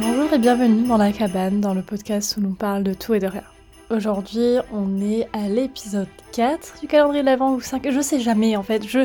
Bonjour 0.00 0.32
et 0.32 0.38
bienvenue 0.38 0.88
dans 0.88 0.96
la 0.96 1.12
cabane, 1.12 1.60
dans 1.60 1.74
le 1.74 1.82
podcast 1.82 2.34
où 2.36 2.40
l'on 2.40 2.54
parle 2.54 2.82
de 2.84 2.94
tout 2.94 3.12
et 3.12 3.18
de 3.18 3.26
rien. 3.26 3.44
Aujourd'hui, 3.90 4.56
on 4.72 4.98
est 4.98 5.28
à 5.34 5.46
l'épisode 5.46 6.08
4 6.32 6.80
du 6.80 6.86
calendrier 6.86 7.20
de 7.20 7.26
l'Avent 7.26 7.52
ou 7.52 7.60
5, 7.60 7.86
je 7.90 8.00
sais 8.00 8.18
jamais 8.18 8.56
en 8.56 8.62
fait, 8.62 8.88
je 8.88 9.00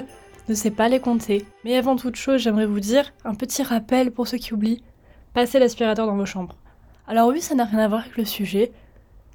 ne 0.48 0.54
sais 0.54 0.72
pas 0.72 0.88
les 0.88 1.02
compter. 1.02 1.46
Mais 1.66 1.76
avant 1.76 1.98
toute 1.98 2.16
chose, 2.16 2.40
j'aimerais 2.40 2.66
vous 2.66 2.80
dire 2.80 3.12
un 3.26 3.36
petit 3.36 3.62
rappel 3.62 4.12
pour 4.12 4.30
ceux 4.30 4.38
qui 4.38 4.54
oublient, 4.54 4.84
passez 5.34 5.60
l'aspirateur 5.60 6.08
dans 6.08 6.16
vos 6.16 6.26
chambres. 6.26 6.56
Alors 7.08 7.28
oui, 7.28 7.42
ça 7.42 7.56
n'a 7.56 7.66
rien 7.66 7.80
à 7.80 7.90
voir 7.90 8.02
avec 8.02 8.16
le 8.16 8.24
sujet, 8.24 8.72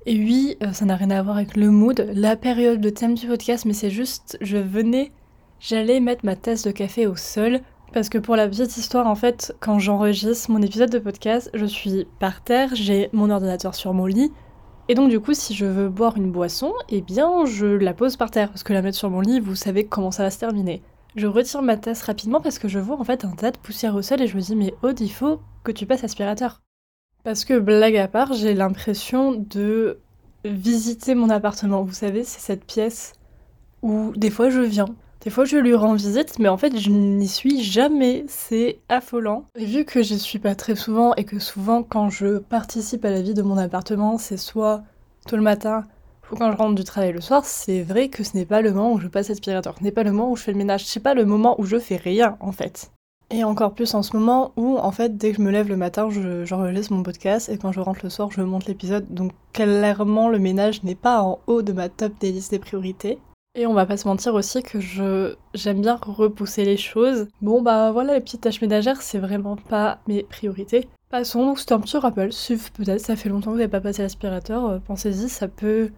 et 0.07 0.17
oui, 0.17 0.57
euh, 0.63 0.73
ça 0.73 0.87
n'a 0.87 0.97
rien 0.97 1.11
à 1.11 1.23
voir 1.23 1.37
avec 1.37 1.59
le 1.59 1.69
mood, 1.69 2.11
la 2.15 2.37
période, 2.37 2.83
le 2.83 2.93
thème 2.93 3.15
du 3.15 3.27
podcast, 3.27 3.67
mais 3.67 3.75
c'est 3.75 3.91
juste, 3.91 4.39
je 4.41 4.57
venais, 4.57 5.13
j'allais 5.61 6.01
mettre 6.01 6.25
ma 6.25 6.37
tasse 6.37 6.63
de 6.63 6.71
café 6.71 7.07
au 7.07 7.17
sol, 7.17 7.61
parce 7.93 8.09
que 8.09 8.19
pour 8.19 8.37
la 8.37 8.49
petite 8.49 8.77
histoire, 8.77 9.07
en 9.07 9.15
fait, 9.15 9.55
quand 9.61 9.79
j'enregistre 9.79 10.51
mon 10.51 10.62
épisode 10.62 10.91
de 10.91 10.98
podcast, 10.98 11.51
je 11.55 11.67
suis 11.67 12.07
par 12.19 12.43
terre, 12.43 12.71
j'ai 12.75 13.11
mon 13.12 13.31
ordinateur 13.31 13.75
sur 13.75 13.95
mon 13.95 14.07
lit, 14.07 14.33
et 14.89 14.95
donc 14.95 15.11
du 15.11 15.21
coup, 15.21 15.35
si 15.35 15.55
je 15.55 15.67
veux 15.67 15.89
boire 15.89 16.17
une 16.17 16.33
boisson, 16.33 16.73
eh 16.89 17.01
bien, 17.01 17.45
je 17.47 17.67
la 17.67 17.95
pose 17.95 18.17
par 18.17 18.31
terre, 18.31 18.48
parce 18.48 18.62
que 18.62 18.73
la 18.73 18.83
mettre 18.83 18.98
sur 18.98 19.11
mon 19.11 19.21
lit, 19.21 19.41
vous 19.41 19.55
savez 19.55 19.87
comment 19.87 20.11
ça 20.11 20.25
va 20.25 20.31
se 20.31 20.39
terminer. 20.39 20.83
Je 21.17 21.27
retire 21.27 21.62
ma 21.62 21.77
tasse 21.77 22.03
rapidement 22.03 22.41
parce 22.41 22.59
que 22.59 22.69
je 22.69 22.79
vois 22.79 22.98
en 22.98 23.05
fait 23.05 23.25
un 23.25 23.33
tas 23.33 23.51
de 23.51 23.59
poussière 23.59 23.97
au 23.97 24.03
sol 24.03 24.23
et 24.23 24.29
je 24.29 24.37
me 24.37 24.41
dis 24.41 24.55
mais 24.55 24.75
Aude, 24.83 25.01
il 25.01 25.11
faut 25.11 25.41
que 25.65 25.73
tu 25.73 25.87
passes 25.87 26.05
aspirateur. 26.05 26.61
Parce 27.25 27.45
que 27.45 27.59
blague 27.59 27.97
à 27.97 28.07
part, 28.07 28.33
j'ai 28.33 28.55
l'impression 28.55 29.33
de 29.33 29.98
visiter 30.45 31.15
mon 31.15 31.29
appartement. 31.29 31.83
Vous 31.83 31.93
savez, 31.93 32.23
c'est 32.23 32.41
cette 32.41 32.65
pièce 32.65 33.15
où 33.83 34.12
des 34.17 34.31
fois 34.31 34.51
je 34.51 34.61
viens, 34.61 34.87
des 35.23 35.30
fois 35.30 35.45
je 35.45 35.56
lui 35.56 35.74
rends 35.74 35.95
visite, 35.95 36.38
mais 36.38 36.48
en 36.48 36.56
fait 36.56 36.79
je 36.79 36.91
n'y 36.91 37.28
suis 37.28 37.62
jamais. 37.62 38.24
C'est 38.28 38.78
affolant. 38.88 39.45
Et 39.56 39.65
vu 39.65 39.84
que 39.84 40.02
j'y 40.02 40.19
suis 40.19 40.38
pas 40.38 40.55
très 40.55 40.77
souvent 40.77 41.15
et 41.15 41.24
que 41.24 41.39
souvent 41.39 41.83
quand 41.83 42.11
je 42.11 42.39
participe 42.39 43.05
à 43.05 43.11
la 43.11 43.22
vie 43.22 43.34
de 43.34 43.42
mon 43.42 43.56
appartement, 43.56 44.19
c'est 44.19 44.36
soit 44.36 44.83
tôt 45.27 45.36
le 45.36 45.42
matin 45.42 45.84
ou 46.33 46.36
quand 46.36 46.53
je 46.53 46.56
rentre 46.56 46.77
du 46.77 46.84
travail 46.84 47.12
le 47.12 47.20
soir, 47.20 47.45
c'est 47.45 47.83
vrai 47.83 48.08
que 48.08 48.22
ce 48.22 48.36
n'est 48.36 48.47
pas 48.47 48.62
le 48.62 48.72
moment 48.72 48.92
où 48.92 49.00
je 49.00 49.08
passe 49.08 49.30
aspirateur, 49.30 49.77
ce 49.78 49.83
n'est 49.83 49.91
pas 49.91 50.05
le 50.05 50.12
moment 50.12 50.30
où 50.30 50.36
je 50.36 50.45
fais 50.45 50.53
le 50.53 50.58
ménage, 50.58 50.86
c'est 50.86 51.00
pas 51.00 51.14
le 51.14 51.25
moment 51.25 51.61
où 51.61 51.64
je 51.64 51.78
fais 51.78 51.97
rien 51.97 52.36
en 52.41 52.52
fait. 52.52 52.92
Et 53.33 53.45
encore 53.45 53.75
plus 53.75 53.95
en 53.95 54.02
ce 54.02 54.17
moment 54.17 54.50
où, 54.56 54.77
en 54.77 54.91
fait, 54.91 55.17
dès 55.17 55.30
que 55.30 55.36
je 55.36 55.42
me 55.42 55.52
lève 55.52 55.69
le 55.69 55.77
matin, 55.77 56.08
j'enregistre 56.45 56.92
mon 56.92 57.05
podcast 57.05 57.48
et 57.48 57.58
quand 57.58 57.70
je 57.70 57.78
rentre 57.78 58.00
le 58.02 58.11
soir, 58.11 58.33
je 58.33 58.42
monte 58.42 58.67
l'épisode. 58.67 59.06
Donc, 59.08 59.30
clairement, 59.52 60.28
le 60.28 60.41
ménage 60.41 60.83
n'est 60.83 60.97
pas 60.97 61.23
en 61.23 61.39
haut 61.47 61.62
de 61.62 61.73
ma 61.73 61.89
top 61.89 62.12
des 62.19 62.33
listes 62.33 62.50
des 62.50 62.58
priorités. 62.58 63.19
Et 63.56 63.67
on 63.67 63.75
va 63.75 63.84
pas 63.84 63.97
se 63.97 64.06
mentir 64.06 64.34
aussi 64.34 64.62
que 64.62 64.79
je 64.79 65.34
j'aime 65.55 65.81
bien 65.81 65.98
repousser 66.01 66.65
les 66.65 66.77
choses. 66.77 67.27
Bon 67.43 67.62
bah 67.62 67.91
voilà, 67.91 68.15
les 68.15 68.20
petites 68.20 68.42
tâches 68.42 68.61
ménagères, 68.61 69.03
c'est 69.03 69.19
vraiment 69.19 69.57
pas 69.57 69.98
mes 70.07 70.23
priorités. 70.23 70.89
Passons, 71.09 71.45
donc 71.45 71.59
c'est 71.59 71.73
un 71.73 71.81
petit 71.81 71.97
rappel, 71.97 72.33
suff 72.33 72.70
peut-être, 72.73 73.01
ça 73.01 73.17
fait 73.17 73.29
longtemps 73.29 73.47
que 73.47 73.57
vous 73.57 73.59
n'avez 73.59 73.69
pas 73.69 73.81
passé 73.81 74.03
l'aspirateur, 74.03 74.67
euh, 74.67 74.79
pensez-y, 74.79 75.29
ça 75.29 75.48
peut 75.48 75.91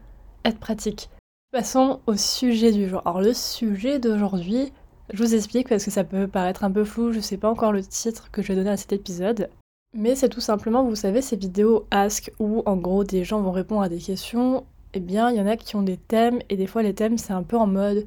être 0.46 0.58
pratique. 0.58 1.10
Passons 1.52 2.00
au 2.06 2.16
sujet 2.16 2.72
du 2.72 2.88
jour. 2.88 3.02
Alors 3.04 3.20
le 3.20 3.34
sujet 3.34 3.98
d'aujourd'hui, 3.98 4.72
je 5.12 5.22
vous 5.22 5.34
explique 5.34 5.68
parce 5.68 5.84
que 5.84 5.90
ça 5.90 6.04
peut 6.04 6.26
paraître 6.26 6.64
un 6.64 6.70
peu 6.70 6.84
flou, 6.84 7.12
je 7.12 7.20
sais 7.20 7.36
pas 7.36 7.50
encore 7.50 7.72
le 7.72 7.82
titre 7.82 8.30
que 8.30 8.40
je 8.40 8.48
vais 8.48 8.54
donner 8.54 8.70
à 8.70 8.78
cet 8.78 8.94
épisode. 8.94 9.50
Mais 9.94 10.14
c'est 10.14 10.30
tout 10.30 10.40
simplement, 10.40 10.84
vous 10.84 10.96
savez, 10.96 11.20
ces 11.20 11.36
vidéos 11.36 11.84
Ask 11.90 12.32
où 12.38 12.62
en 12.64 12.78
gros 12.78 13.04
des 13.04 13.24
gens 13.24 13.42
vont 13.42 13.52
répondre 13.52 13.82
à 13.82 13.90
des 13.90 13.98
questions. 13.98 14.64
Eh 14.94 15.00
bien, 15.00 15.30
il 15.30 15.36
y 15.36 15.40
en 15.40 15.46
a 15.46 15.56
qui 15.56 15.76
ont 15.76 15.82
des 15.82 15.96
thèmes 15.96 16.40
et 16.50 16.56
des 16.56 16.66
fois 16.66 16.82
les 16.82 16.94
thèmes 16.94 17.16
c'est 17.16 17.32
un 17.32 17.42
peu 17.42 17.56
en 17.56 17.66
mode 17.66 18.06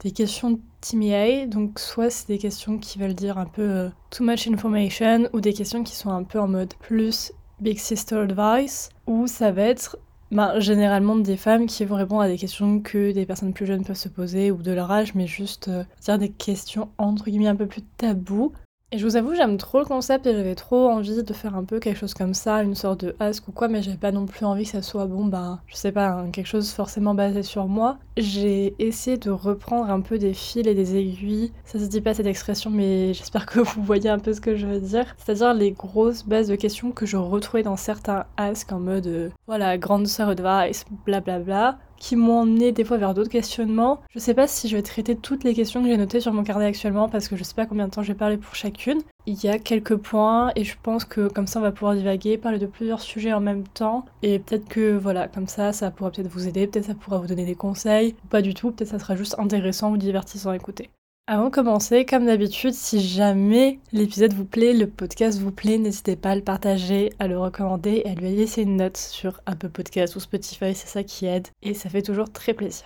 des 0.00 0.10
questions 0.10 0.58
TMA, 0.80 1.46
donc 1.46 1.78
soit 1.78 2.10
c'est 2.10 2.26
des 2.28 2.38
questions 2.38 2.78
qui 2.78 2.98
veulent 2.98 3.14
dire 3.14 3.38
un 3.38 3.46
peu 3.46 3.62
euh, 3.62 3.88
too 4.10 4.24
much 4.24 4.48
information 4.48 5.28
ou 5.32 5.40
des 5.40 5.52
questions 5.52 5.84
qui 5.84 5.94
sont 5.94 6.10
un 6.10 6.24
peu 6.24 6.40
en 6.40 6.48
mode 6.48 6.74
plus 6.74 7.32
Big 7.60 7.78
Sister 7.78 8.16
Advice, 8.16 8.90
ou 9.06 9.26
ça 9.28 9.52
va 9.52 9.62
être 9.62 9.96
bah, 10.32 10.58
généralement 10.58 11.14
des 11.16 11.36
femmes 11.36 11.66
qui 11.66 11.84
vont 11.84 11.94
répondre 11.94 12.22
à 12.22 12.28
des 12.28 12.36
questions 12.36 12.80
que 12.80 13.12
des 13.12 13.24
personnes 13.24 13.52
plus 13.52 13.66
jeunes 13.66 13.84
peuvent 13.84 13.96
se 13.96 14.08
poser 14.08 14.50
ou 14.50 14.60
de 14.60 14.72
leur 14.72 14.90
âge, 14.90 15.14
mais 15.14 15.28
juste 15.28 15.68
euh, 15.68 15.84
dire 16.02 16.18
des 16.18 16.30
questions 16.30 16.88
entre 16.98 17.26
guillemets 17.26 17.46
un 17.46 17.56
peu 17.56 17.66
plus 17.66 17.82
tabous. 17.96 18.52
Et 18.94 18.98
je 18.98 19.04
vous 19.04 19.16
avoue, 19.16 19.34
j'aime 19.34 19.56
trop 19.56 19.80
le 19.80 19.84
concept 19.84 20.24
et 20.24 20.32
j'avais 20.32 20.54
trop 20.54 20.88
envie 20.88 21.20
de 21.20 21.32
faire 21.32 21.56
un 21.56 21.64
peu 21.64 21.80
quelque 21.80 21.98
chose 21.98 22.14
comme 22.14 22.32
ça, 22.32 22.62
une 22.62 22.76
sorte 22.76 23.04
de 23.04 23.16
ask 23.18 23.48
ou 23.48 23.50
quoi, 23.50 23.66
mais 23.66 23.82
j'avais 23.82 23.96
pas 23.96 24.12
non 24.12 24.24
plus 24.24 24.46
envie 24.46 24.62
que 24.62 24.70
ça 24.70 24.82
soit, 24.82 25.06
bon, 25.06 25.24
bah, 25.24 25.58
je 25.66 25.74
sais 25.74 25.90
pas, 25.90 26.10
hein, 26.10 26.30
quelque 26.30 26.46
chose 26.46 26.70
forcément 26.70 27.12
basé 27.12 27.42
sur 27.42 27.66
moi. 27.66 27.98
J'ai 28.16 28.76
essayé 28.78 29.16
de 29.16 29.32
reprendre 29.32 29.90
un 29.90 30.00
peu 30.00 30.16
des 30.16 30.32
fils 30.32 30.64
et 30.68 30.74
des 30.76 30.94
aiguilles, 30.94 31.50
ça 31.64 31.80
se 31.80 31.86
dit 31.86 32.00
pas 32.00 32.14
cette 32.14 32.26
expression, 32.26 32.70
mais 32.70 33.14
j'espère 33.14 33.46
que 33.46 33.58
vous 33.58 33.82
voyez 33.82 34.10
un 34.10 34.20
peu 34.20 34.32
ce 34.32 34.40
que 34.40 34.54
je 34.54 34.64
veux 34.64 34.78
dire. 34.78 35.16
C'est-à-dire 35.18 35.54
les 35.54 35.72
grosses 35.72 36.24
bases 36.24 36.46
de 36.46 36.54
questions 36.54 36.92
que 36.92 37.04
je 37.04 37.16
retrouvais 37.16 37.64
dans 37.64 37.76
certains 37.76 38.26
ask 38.36 38.70
en 38.70 38.78
mode, 38.78 39.08
euh, 39.08 39.28
voilà, 39.48 39.76
grande 39.76 40.06
sœur 40.06 40.28
advice, 40.28 40.84
blablabla. 41.04 41.42
Bla 41.42 41.72
bla 41.72 41.78
qui 42.04 42.16
m'ont 42.16 42.40
emmené 42.40 42.70
des 42.70 42.84
fois 42.84 42.98
vers 42.98 43.14
d'autres 43.14 43.30
questionnements. 43.30 44.02
Je 44.10 44.18
sais 44.18 44.34
pas 44.34 44.46
si 44.46 44.68
je 44.68 44.76
vais 44.76 44.82
traiter 44.82 45.16
toutes 45.16 45.42
les 45.42 45.54
questions 45.54 45.82
que 45.82 45.88
j'ai 45.88 45.96
notées 45.96 46.20
sur 46.20 46.34
mon 46.34 46.42
carnet 46.42 46.66
actuellement 46.66 47.08
parce 47.08 47.28
que 47.28 47.36
je 47.36 47.42
sais 47.42 47.54
pas 47.54 47.64
combien 47.64 47.86
de 47.86 47.92
temps 47.92 48.02
je 48.02 48.08
vais 48.08 48.18
parler 48.18 48.36
pour 48.36 48.54
chacune. 48.54 49.00
Il 49.24 49.42
y 49.42 49.48
a 49.48 49.58
quelques 49.58 49.96
points 49.96 50.52
et 50.54 50.64
je 50.64 50.76
pense 50.82 51.06
que 51.06 51.28
comme 51.28 51.46
ça 51.46 51.60
on 51.60 51.62
va 51.62 51.72
pouvoir 51.72 51.94
divaguer, 51.94 52.36
parler 52.36 52.58
de 52.58 52.66
plusieurs 52.66 53.00
sujets 53.00 53.32
en 53.32 53.40
même 53.40 53.66
temps 53.66 54.04
et 54.22 54.38
peut-être 54.38 54.68
que 54.68 54.98
voilà, 54.98 55.28
comme 55.28 55.48
ça 55.48 55.72
ça 55.72 55.90
pourra 55.90 56.10
peut-être 56.10 56.28
vous 56.28 56.46
aider, 56.46 56.66
peut-être 56.66 56.84
ça 56.84 56.94
pourra 56.94 57.16
vous 57.16 57.26
donner 57.26 57.46
des 57.46 57.54
conseils, 57.54 58.14
pas 58.28 58.42
du 58.42 58.52
tout, 58.52 58.70
peut-être 58.70 58.90
ça 58.90 58.98
sera 58.98 59.16
juste 59.16 59.36
intéressant 59.38 59.90
ou 59.90 59.96
divertissant 59.96 60.50
à 60.50 60.56
écouter. 60.56 60.90
Avant 61.26 61.46
de 61.46 61.54
commencer, 61.54 62.04
comme 62.04 62.26
d'habitude, 62.26 62.74
si 62.74 63.00
jamais 63.00 63.78
l'épisode 63.92 64.34
vous 64.34 64.44
plaît, 64.44 64.74
le 64.74 64.86
podcast 64.86 65.38
vous 65.38 65.52
plaît, 65.52 65.78
n'hésitez 65.78 66.16
pas 66.16 66.32
à 66.32 66.36
le 66.36 66.42
partager, 66.42 67.14
à 67.18 67.28
le 67.28 67.38
recommander 67.38 68.02
et 68.04 68.10
à 68.10 68.14
lui 68.14 68.36
laisser 68.36 68.60
une 68.60 68.76
note 68.76 68.98
sur 68.98 69.40
Apple 69.46 69.70
Podcast 69.70 70.16
ou 70.16 70.20
Spotify, 70.20 70.74
c'est 70.74 70.86
ça 70.86 71.02
qui 71.02 71.24
aide 71.24 71.48
et 71.62 71.72
ça 71.72 71.88
fait 71.88 72.02
toujours 72.02 72.30
très 72.30 72.52
plaisir. 72.52 72.84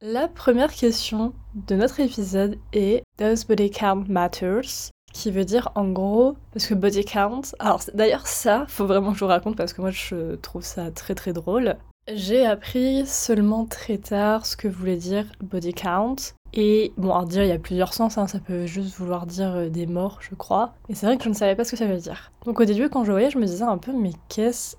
La 0.00 0.28
première 0.28 0.72
question 0.72 1.32
de 1.54 1.74
notre 1.74 1.98
épisode 1.98 2.56
est 2.72 3.02
Does 3.18 3.44
body 3.48 3.72
count 3.72 4.04
matters? 4.08 4.92
qui 5.12 5.32
veut 5.32 5.44
dire 5.44 5.72
en 5.74 5.90
gros, 5.90 6.36
parce 6.52 6.68
que 6.68 6.74
body 6.74 7.04
count, 7.04 7.42
alors 7.58 7.82
d'ailleurs 7.94 8.28
ça, 8.28 8.64
faut 8.68 8.86
vraiment 8.86 9.10
que 9.10 9.18
je 9.18 9.24
vous 9.24 9.28
raconte 9.28 9.56
parce 9.56 9.72
que 9.72 9.80
moi 9.80 9.90
je 9.90 10.36
trouve 10.36 10.62
ça 10.62 10.92
très 10.92 11.16
très 11.16 11.32
drôle. 11.32 11.76
J'ai 12.12 12.44
appris 12.44 13.06
seulement 13.06 13.66
très 13.66 13.98
tard 13.98 14.44
ce 14.44 14.56
que 14.56 14.68
voulait 14.68 14.96
dire 14.96 15.26
body 15.42 15.72
count. 15.74 16.16
Et 16.52 16.92
bon, 16.96 17.14
à 17.14 17.24
dire, 17.24 17.44
il 17.44 17.48
y 17.48 17.52
a 17.52 17.58
plusieurs 17.58 17.94
sens, 17.94 18.18
hein. 18.18 18.26
ça 18.26 18.40
peut 18.40 18.66
juste 18.66 18.96
vouloir 18.96 19.26
dire 19.26 19.54
euh, 19.54 19.68
des 19.68 19.86
morts, 19.86 20.18
je 20.20 20.34
crois. 20.34 20.74
Et 20.88 20.96
c'est 20.96 21.06
vrai 21.06 21.16
que 21.16 21.22
je 21.22 21.28
ne 21.28 21.34
savais 21.34 21.54
pas 21.54 21.64
ce 21.64 21.70
que 21.70 21.76
ça 21.76 21.86
veut 21.86 21.98
dire. 21.98 22.32
Donc 22.44 22.58
au 22.58 22.64
début, 22.64 22.88
quand 22.88 23.04
je 23.04 23.12
voyais, 23.12 23.30
je 23.30 23.38
me 23.38 23.46
disais 23.46 23.62
un 23.62 23.78
peu, 23.78 23.92
mais 23.92 24.10
qu'est-ce 24.28 24.76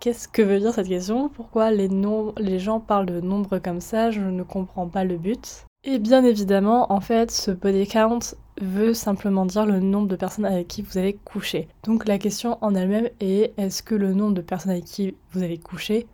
qu'est-ce 0.00 0.26
que 0.26 0.42
veut 0.42 0.58
dire 0.58 0.74
cette 0.74 0.88
question? 0.88 1.28
Pourquoi 1.28 1.70
les, 1.70 1.88
les 2.38 2.58
gens 2.58 2.80
parlent 2.80 3.06
de 3.06 3.20
nombres 3.20 3.58
comme 3.58 3.80
ça? 3.80 4.10
Je 4.10 4.20
ne 4.20 4.42
comprends 4.42 4.88
pas 4.88 5.04
le 5.04 5.16
but. 5.16 5.66
Et 5.84 5.98
bien 5.98 6.24
évidemment, 6.24 6.92
en 6.92 7.00
fait, 7.00 7.30
ce 7.30 7.52
body 7.52 7.86
count 7.86 8.18
veut 8.60 8.94
simplement 8.94 9.46
dire 9.46 9.66
le 9.66 9.80
nombre 9.80 10.08
de 10.08 10.16
personnes 10.16 10.44
avec 10.44 10.68
qui 10.68 10.82
vous 10.82 10.98
avez 10.98 11.14
couché. 11.14 11.68
Donc 11.84 12.06
la 12.06 12.18
question 12.18 12.58
en 12.60 12.74
elle-même 12.74 13.08
est 13.20 13.52
est-ce 13.56 13.82
que 13.82 13.94
le 13.94 14.12
nombre 14.12 14.34
de 14.34 14.42
personnes 14.42 14.72
avec 14.72 14.84
qui 14.84 15.14
vous 15.32 15.42
avez 15.42 15.58
couché 15.58 16.06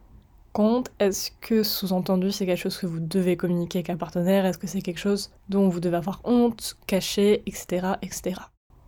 Est-ce 0.99 1.31
que 1.41 1.63
sous-entendu 1.63 2.33
c'est 2.33 2.45
quelque 2.45 2.59
chose 2.59 2.79
que 2.79 2.87
vous 2.87 2.99
devez 2.99 3.37
communiquer 3.37 3.79
avec 3.79 3.91
un 3.91 3.97
partenaire? 3.97 4.45
Est-ce 4.45 4.59
que 4.59 4.67
c'est 4.67 4.83
quelque 4.83 4.99
chose 4.99 5.31
dont 5.49 5.69
vous 5.69 5.79
devez 5.79 5.97
avoir 5.97 6.21
honte, 6.25 6.77
cacher, 6.89 7.45
etc. 7.47 7.93
etc. 8.03 8.41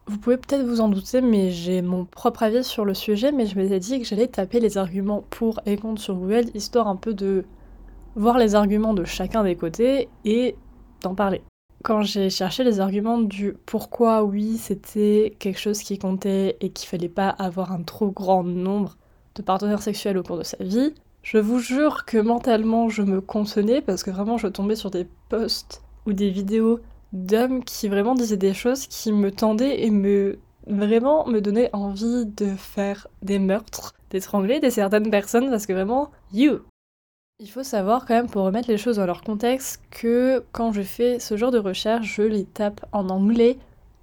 Vous 0.06 0.19
pouvez 0.19 0.36
peut-être 0.36 0.66
vous 0.66 0.81
en 0.81 0.88
douter, 0.88 1.20
mais 1.20 1.53
j'ai 1.53 1.81
mon 1.81 2.04
propre 2.06 2.42
avis 2.42 2.64
sur 2.64 2.84
le 2.84 2.92
sujet, 2.94 3.31
mais 3.31 3.47
je 3.47 3.56
m'étais 3.56 3.78
dit 3.78 4.00
que 4.00 4.04
j'allais 4.04 4.26
taper 4.26 4.58
les 4.58 4.78
arguments 4.78 5.22
pour 5.31 5.60
et 5.64 5.76
contre 5.76 6.03
sur 6.03 6.16
Google, 6.16 6.47
histoire 6.54 6.88
un 6.88 6.97
peu 6.97 7.14
de 7.14 7.44
voir 8.16 8.38
les 8.38 8.56
arguments 8.56 8.94
de 8.94 9.04
chacun 9.04 9.44
des 9.44 9.54
côtés 9.54 10.08
et 10.25 10.56
d'en 11.02 11.14
parler. 11.14 11.41
Quand 11.84 12.02
j'ai 12.02 12.31
cherché 12.31 12.64
les 12.64 12.81
arguments 12.81 13.19
du 13.19 13.54
pourquoi 13.64 14.25
oui 14.25 14.58
c'était 14.58 15.37
quelque 15.38 15.61
chose 15.61 15.81
qui 15.82 15.99
comptait 15.99 16.56
et 16.61 16.70
qu'il 16.70 16.88
fallait 16.88 17.08
pas 17.08 17.28
avoir 17.28 17.70
un 17.70 17.82
trop 17.82 18.11
grand 18.11 18.43
nombre 18.43 18.96
de 19.37 19.43
partenaires 19.43 19.82
sexuels 19.82 20.19
au 20.19 20.25
cours 20.25 20.38
de 20.38 20.43
sa 20.43 20.62
vie, 20.64 20.93
je 21.22 21.38
vous 21.38 21.58
jure 21.58 22.05
que 22.05 22.19
mentalement 22.19 22.88
je 22.88 23.02
me 23.02 23.20
contenais 23.20 23.82
parce 23.82 24.02
que 24.02 24.11
vraiment 24.11 24.38
je 24.38 24.49
tombais 24.49 24.76
sur 24.76 24.90
des 24.90 25.06
posts 25.28 25.82
ou 26.06 26.12
des 26.12 26.31
vidéos 26.31 26.81
d'hommes 27.12 27.64
qui 27.64 27.88
vraiment 27.88 28.14
disaient 28.14 28.37
des 28.37 28.55
choses 28.55 28.87
qui 28.87 29.12
me 29.12 29.31
tendaient 29.31 29.82
et 29.82 29.90
me 29.90 30.38
vraiment 30.67 31.26
me 31.26 31.40
donnaient 31.40 31.70
envie 31.72 32.26
de 32.26 32.46
faire 32.55 33.08
des 33.22 33.38
meurtres, 33.38 33.94
d'étrangler 34.11 34.61
des 34.61 34.70
certaines 34.70 35.11
personnes 35.11 35.50
parce 35.50 35.67
que 35.67 35.72
vraiment, 35.72 36.11
you 36.32 36.61
Il 37.38 37.50
faut 37.50 37.62
savoir 37.62 38.06
quand 38.06 38.14
même 38.14 38.31
pour 38.31 38.44
remettre 38.44 38.70
les 38.70 38.76
choses 38.76 38.96
dans 38.96 39.06
leur 39.06 39.22
contexte 39.22 39.82
que 39.90 40.44
quand 40.52 40.72
je 40.72 40.82
fais 40.82 41.19
ce 41.19 41.37
genre 41.37 41.50
de 41.50 41.58
recherche, 41.58 42.14
je 42.17 42.22
les 42.22 42.44
tape 42.44 42.84
en 42.93 43.08
anglais. 43.08 43.58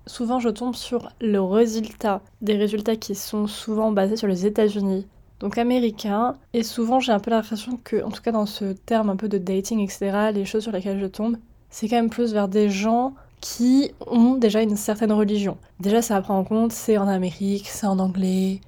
Souvent 0.05 0.39
je 0.39 0.49
tombe 0.49 0.75
sur 0.75 1.09
le 1.21 1.41
résultat, 1.41 2.21
des 2.41 2.57
résultats 2.57 2.95
qui 2.95 3.15
sont 3.15 3.47
souvent 3.47 3.91
basés 3.91 4.15
sur 4.15 4.27
les 4.27 4.45
États-Unis, 4.45 5.07
donc 5.39 5.57
américain. 5.57 6.35
Et 6.53 6.63
souvent, 6.63 6.99
j'ai 6.99 7.11
un 7.11 7.19
peu 7.19 7.31
l'impression 7.31 7.79
que, 7.83 8.03
en 8.03 8.09
tout 8.09 8.21
cas 8.21 8.31
dans 8.31 8.45
ce 8.45 8.65
terme 8.73 9.09
un 9.09 9.15
peu 9.15 9.29
de 9.29 9.37
dating, 9.37 9.79
etc., 9.79 10.31
les 10.33 10.45
choses 10.45 10.63
sur 10.63 10.71
lesquelles 10.71 10.99
je 10.99 11.05
tombe, 11.05 11.37
c'est 11.69 11.87
quand 11.87 11.97
même 11.97 12.09
plus 12.09 12.33
vers 12.33 12.47
des 12.47 12.69
gens 12.69 13.13
qui 13.41 13.91
ont 14.07 14.35
déjà 14.35 14.61
une 14.61 14.75
certaine 14.75 15.11
religion. 15.11 15.57
Déjà, 15.79 16.01
ça 16.01 16.15
à 16.15 16.21
prendre 16.21 16.39
en 16.39 16.43
compte, 16.43 16.71
c'est 16.71 16.97
en 16.97 17.07
Amérique, 17.07 17.67
c'est 17.67 17.85
en 17.85 17.99
anglais, 17.99 18.61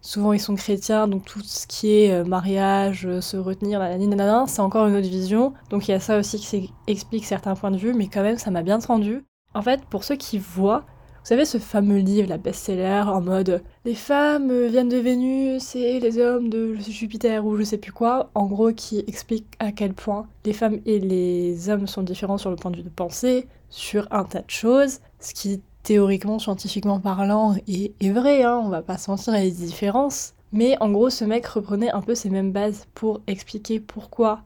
souvent 0.00 0.32
ils 0.32 0.40
sont 0.40 0.54
chrétiens, 0.54 1.08
donc 1.08 1.24
tout 1.24 1.42
ce 1.42 1.66
qui 1.66 1.90
est 1.90 2.12
euh, 2.12 2.24
mariage, 2.24 3.06
euh, 3.06 3.20
se 3.20 3.36
retenir, 3.36 3.80
nanana, 3.80 4.44
c'est 4.46 4.60
encore 4.60 4.86
une 4.86 4.96
autre 4.96 5.08
vision. 5.08 5.52
Donc 5.70 5.88
il 5.88 5.92
y 5.92 5.94
a 5.94 6.00
ça 6.00 6.18
aussi 6.18 6.38
qui 6.38 6.72
explique 6.86 7.24
certains 7.24 7.54
points 7.54 7.70
de 7.70 7.76
vue, 7.76 7.94
mais 7.94 8.08
quand 8.08 8.22
même 8.22 8.38
ça 8.38 8.50
m'a 8.50 8.62
bien 8.62 8.78
tendu. 8.78 9.24
En 9.54 9.62
fait, 9.62 9.84
pour 9.86 10.04
ceux 10.04 10.16
qui 10.16 10.38
voient, 10.38 10.80
vous 10.80 11.28
savez 11.28 11.44
ce 11.44 11.58
fameux 11.58 11.98
livre, 11.98 12.28
la 12.28 12.38
best-seller, 12.38 13.04
en 13.06 13.20
mode 13.20 13.62
les 13.84 13.94
femmes 13.94 14.66
viennent 14.66 14.88
de 14.88 14.96
Vénus 14.96 15.76
et 15.76 16.00
les 16.00 16.18
hommes 16.18 16.48
de 16.48 16.74
Jupiter 16.74 17.44
ou 17.44 17.56
je 17.56 17.64
sais 17.64 17.76
plus 17.76 17.92
quoi, 17.92 18.30
en 18.34 18.46
gros 18.46 18.72
qui 18.72 19.04
explique 19.06 19.46
à 19.58 19.72
quel 19.72 19.92
point 19.92 20.26
les 20.46 20.54
femmes 20.54 20.80
et 20.86 20.98
les 20.98 21.68
hommes 21.68 21.86
sont 21.86 22.02
différents 22.02 22.38
sur 22.38 22.50
le 22.50 22.56
point 22.56 22.70
de 22.70 22.78
vue 22.78 22.82
de 22.82 22.88
pensée, 22.88 23.46
sur 23.68 24.08
un 24.10 24.24
tas 24.24 24.40
de 24.40 24.50
choses, 24.50 25.00
ce 25.20 25.34
qui 25.34 25.60
théoriquement, 25.82 26.38
scientifiquement 26.38 26.98
parlant, 26.98 27.54
est, 27.68 28.10
vrai, 28.10 28.42
hein, 28.42 28.60
on 28.64 28.70
va 28.70 28.80
pas 28.80 28.96
sentir 28.96 29.34
les 29.34 29.50
différences. 29.50 30.32
Mais 30.50 30.76
en 30.80 30.90
gros, 30.90 31.10
ce 31.10 31.24
mec 31.24 31.44
reprenait 31.46 31.90
un 31.90 32.00
peu 32.00 32.14
ces 32.14 32.30
mêmes 32.30 32.52
bases 32.52 32.86
pour 32.94 33.20
expliquer 33.26 33.80
pourquoi 33.80 34.40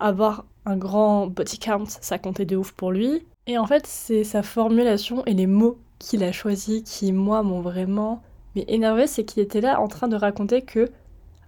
avoir 0.00 0.44
un 0.64 0.76
grand 0.76 1.26
body 1.26 1.58
count, 1.58 1.84
ça 1.86 2.18
comptait 2.18 2.46
de 2.46 2.56
ouf 2.56 2.72
pour 2.72 2.90
lui. 2.90 3.26
Et 3.46 3.58
en 3.58 3.66
fait, 3.66 3.86
c'est 3.86 4.24
sa 4.24 4.42
formulation 4.42 5.24
et 5.26 5.34
les 5.34 5.46
mots 5.46 5.76
qu'il 5.98 6.24
a 6.24 6.32
choisis 6.32 6.82
qui, 6.84 7.12
moi, 7.12 7.42
m'ont 7.42 7.60
vraiment 7.60 8.22
mais 8.54 8.64
énervé, 8.68 9.06
c'est 9.06 9.24
qu'il 9.24 9.42
était 9.42 9.60
là 9.60 9.80
en 9.80 9.88
train 9.88 10.08
de 10.08 10.16
raconter 10.16 10.62
que 10.62 10.90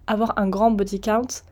avoir 0.07 0.39
un 0.39 0.49
grand 0.49 0.71
body 0.71 1.01
count, 1.01 1.43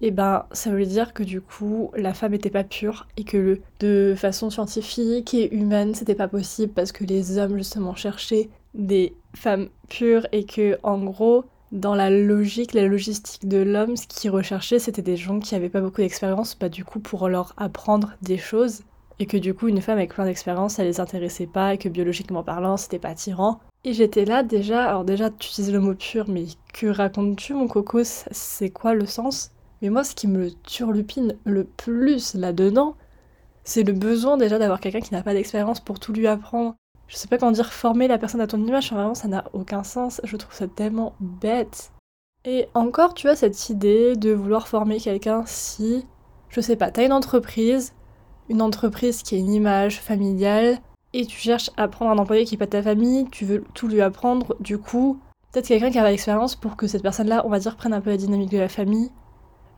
eh 0.00 0.10
ben 0.10 0.44
ça 0.52 0.70
veut 0.70 0.86
dire 0.86 1.12
que 1.12 1.22
du 1.22 1.40
coup 1.40 1.90
la 1.96 2.14
femme 2.14 2.32
n'était 2.32 2.50
pas 2.50 2.64
pure 2.64 3.08
et 3.16 3.24
que 3.24 3.60
de 3.80 4.14
façon 4.16 4.50
scientifique 4.50 5.34
et 5.34 5.52
humaine 5.54 5.94
c'était 5.94 6.14
pas 6.14 6.28
possible 6.28 6.72
parce 6.72 6.92
que 6.92 7.04
les 7.04 7.38
hommes 7.38 7.56
justement 7.56 7.94
cherchaient 7.94 8.48
des 8.74 9.14
femmes 9.34 9.68
pures 9.88 10.26
et 10.32 10.44
que 10.44 10.78
en 10.82 10.98
gros 10.98 11.44
dans 11.70 11.94
la 11.94 12.08
logique, 12.08 12.72
la 12.72 12.86
logistique 12.86 13.46
de 13.46 13.58
l'homme, 13.58 13.96
ce 13.96 14.06
qu'ils 14.06 14.30
recherchait 14.30 14.78
c'était 14.78 15.02
des 15.02 15.16
gens 15.16 15.40
qui 15.40 15.54
avaient 15.54 15.68
pas 15.68 15.80
beaucoup 15.80 16.00
d'expérience, 16.00 16.54
pas 16.54 16.68
du 16.68 16.84
coup 16.84 17.00
pour 17.00 17.28
leur 17.28 17.54
apprendre 17.56 18.12
des 18.22 18.38
choses 18.38 18.82
et 19.18 19.26
que 19.26 19.36
du 19.36 19.52
coup 19.52 19.66
une 19.66 19.80
femme 19.80 19.98
avec 19.98 20.14
plein 20.14 20.26
d'expérience 20.26 20.74
ça 20.74 20.84
les 20.84 21.00
intéressait 21.00 21.48
pas 21.48 21.74
et 21.74 21.78
que 21.78 21.88
biologiquement 21.88 22.44
parlant 22.44 22.76
c'était 22.76 23.00
pas 23.00 23.08
attirant. 23.08 23.58
Et 23.84 23.92
j'étais 23.92 24.24
là 24.24 24.42
déjà, 24.42 24.84
alors 24.84 25.04
déjà 25.04 25.30
tu 25.30 25.48
utilises 25.48 25.72
le 25.72 25.80
mot 25.80 25.94
pur 25.94 26.28
mais 26.28 26.46
que 26.74 26.86
racontes-tu 26.86 27.54
mon 27.54 27.68
coco, 27.68 28.00
c'est 28.02 28.70
quoi 28.70 28.94
le 28.94 29.06
sens? 29.06 29.52
Mais 29.80 29.90
moi, 29.90 30.02
ce 30.02 30.14
qui 30.14 30.26
me 30.26 30.50
turlupine 30.64 31.36
le 31.44 31.64
plus 31.64 32.34
là-dedans, 32.34 32.96
c'est 33.62 33.84
le 33.84 33.92
besoin 33.92 34.36
déjà 34.36 34.58
d'avoir 34.58 34.80
quelqu'un 34.80 35.00
qui 35.00 35.14
n'a 35.14 35.22
pas 35.22 35.34
d'expérience 35.34 35.80
pour 35.80 36.00
tout 36.00 36.12
lui 36.12 36.26
apprendre. 36.26 36.74
Je 37.06 37.16
sais 37.16 37.28
pas 37.28 37.38
comment 37.38 37.52
dire 37.52 37.72
former 37.72 38.08
la 38.08 38.18
personne 38.18 38.40
à 38.40 38.46
ton 38.46 38.64
image, 38.64 38.92
vraiment 38.92 39.14
ça 39.14 39.28
n'a 39.28 39.44
aucun 39.52 39.84
sens, 39.84 40.20
je 40.24 40.36
trouve 40.36 40.54
ça 40.54 40.66
tellement 40.66 41.14
bête. 41.20 41.92
Et 42.44 42.68
encore, 42.74 43.14
tu 43.14 43.28
as 43.28 43.36
cette 43.36 43.68
idée 43.70 44.16
de 44.16 44.32
vouloir 44.32 44.68
former 44.68 44.98
quelqu'un 44.98 45.44
si, 45.46 46.04
je 46.48 46.60
sais 46.60 46.76
pas, 46.76 46.90
t'as 46.90 47.06
une 47.06 47.12
entreprise, 47.12 47.94
une 48.48 48.62
entreprise 48.62 49.22
qui 49.22 49.36
a 49.36 49.38
une 49.38 49.52
image 49.52 50.00
familiale, 50.00 50.78
et 51.14 51.26
tu 51.26 51.36
cherches 51.36 51.70
à 51.76 51.88
prendre 51.88 52.10
un 52.10 52.18
employé 52.18 52.44
qui 52.44 52.54
n'est 52.54 52.58
pas 52.58 52.66
de 52.66 52.70
ta 52.70 52.82
famille, 52.82 53.26
tu 53.30 53.44
veux 53.44 53.64
tout 53.74 53.88
lui 53.88 54.00
apprendre, 54.00 54.56
du 54.60 54.78
coup, 54.78 55.20
peut-être 55.52 55.68
quelqu'un 55.68 55.90
qui 55.90 55.98
a 55.98 56.08
l'expérience 56.08 56.56
pour 56.56 56.76
que 56.76 56.86
cette 56.86 57.02
personne-là, 57.02 57.42
on 57.44 57.48
va 57.48 57.58
dire, 57.58 57.76
prenne 57.76 57.92
un 57.92 58.00
peu 58.00 58.10
la 58.10 58.16
dynamique 58.16 58.50
de 58.50 58.58
la 58.58 58.68
famille, 58.68 59.10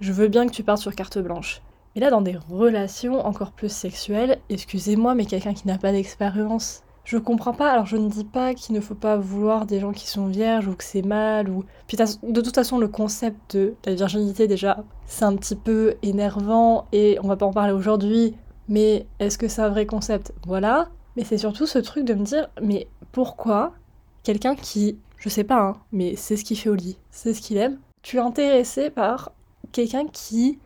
je 0.01 0.13
veux 0.13 0.29
bien 0.29 0.47
que 0.47 0.53
tu 0.53 0.63
partes 0.63 0.81
sur 0.81 0.95
carte 0.95 1.19
blanche. 1.19 1.63
Mais 1.95 2.01
là, 2.01 2.11
dans 2.11 2.21
des 2.21 2.37
relations 2.49 3.25
encore 3.27 3.53
plus 3.53 3.73
sexuelles, 3.73 4.39
excusez-moi, 4.49 5.15
mais 5.15 5.27
quelqu'un 5.27 5.55
qui 5.55 5.67
n'a 5.67 5.79
pas 5.79 5.93
d'expérience, 5.93 6.83
je 7.05 7.19
comprends 7.19 7.53
pas. 7.53 7.71
Alors, 7.71 7.87
je 7.87 7.97
ne 7.97 8.09
dis 8.09 8.25
pas 8.25 8.55
qu'il 8.55 8.75
ne 8.75 8.81
faut 8.81 8.95
pas 8.95 9.17
vouloir 9.17 9.67
des 9.67 9.81
gens 9.81 9.93
qui 9.93 10.07
sont 10.07 10.27
vierges 10.27 10.69
ou 10.69 10.75
que 10.75 10.85
c'est 10.85 11.03
mal 11.03 11.49
ou. 11.49 11.65
Puis, 11.89 11.97
de 11.97 12.41
toute 12.41 12.55
façon, 12.55 12.79
le 12.79 12.89
concept 12.89 13.57
de 13.57 13.75
la 13.85 13.95
virginité, 13.95 14.47
déjà, 14.47 14.85
c'est 15.07 15.25
un 15.25 15.35
petit 15.35 15.57
peu 15.57 15.97
énervant 16.03 16.87
et 16.93 17.19
on 17.23 17.29
va 17.29 17.37
pas 17.37 17.47
en 17.47 17.53
parler 17.53 17.73
aujourd'hui. 17.73 18.37
Mais 18.69 19.07
est-ce 19.19 19.37
que 19.37 19.49
c'est 19.49 19.63
un 19.63 19.69
vrai 19.69 19.87
concept? 19.87 20.33
Voilà. 20.47 20.89
Mais 21.21 21.27
c'est 21.27 21.37
surtout 21.37 21.67
ce 21.67 21.79
truc 21.79 22.07
de 22.07 22.15
me 22.15 22.25
dire, 22.25 22.49
mais 22.63 22.89
pourquoi 23.13 23.75
quelqu'un 24.23 24.55
qui, 24.57 24.97
je 25.19 25.29
sais 25.29 25.45
pas, 25.45 25.61
hein, 25.61 25.77
mais 25.93 26.17
c'est 26.17 26.35
ce 26.35 26.45
qu'il 26.45 26.59
fait 26.59 26.71
au 26.71 26.75
lit, 26.75 26.97
c'est 27.11 27.35
ce 27.35 27.43
qu'il 27.43 27.59
aime, 27.59 27.79
tu 28.01 28.17
es 28.17 28.21
intéressé 28.21 28.89
par 28.89 29.33
quelqu'un 29.71 30.07
qui 30.07 30.59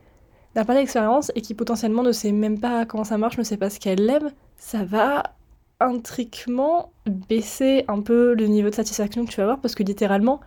n'a 0.55 0.63
pas 0.63 0.73
d'expérience 0.73 1.29
et 1.35 1.41
qui 1.41 1.55
potentiellement 1.55 2.03
ne 2.03 2.13
sait 2.13 2.31
même 2.31 2.57
pas 2.57 2.85
comment 2.85 3.03
ça 3.03 3.17
marche, 3.17 3.37
ne 3.37 3.43
sait 3.43 3.57
pas 3.57 3.69
ce 3.69 3.81
qu'elle 3.81 4.09
aime, 4.09 4.31
ça 4.55 4.85
va 4.85 5.23
intriquement 5.81 6.93
baisser 7.05 7.83
un 7.89 7.99
peu 7.99 8.33
le 8.33 8.45
niveau 8.45 8.69
de 8.69 8.75
satisfaction 8.75 9.25
que 9.25 9.31
tu 9.31 9.35
vas 9.35 9.43
avoir 9.43 9.59
parce 9.59 9.75
que 9.75 9.83
littéralement, 9.83 10.39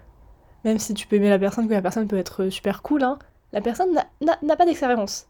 même 0.65 0.79
si 0.79 0.95
tu 0.95 1.07
peux 1.07 1.17
aimer 1.17 1.29
la 1.29 1.39
personne, 1.39 1.69
que 1.69 1.75
la 1.75 1.83
personne 1.83 2.09
peut 2.09 2.17
être 2.17 2.49
super 2.49 2.81
cool, 2.81 3.03
hein, 3.03 3.19
la 3.53 3.61
personne 3.61 3.91
n'a 4.23 4.57
pas 4.57 4.65
d'expérience. 4.65 5.27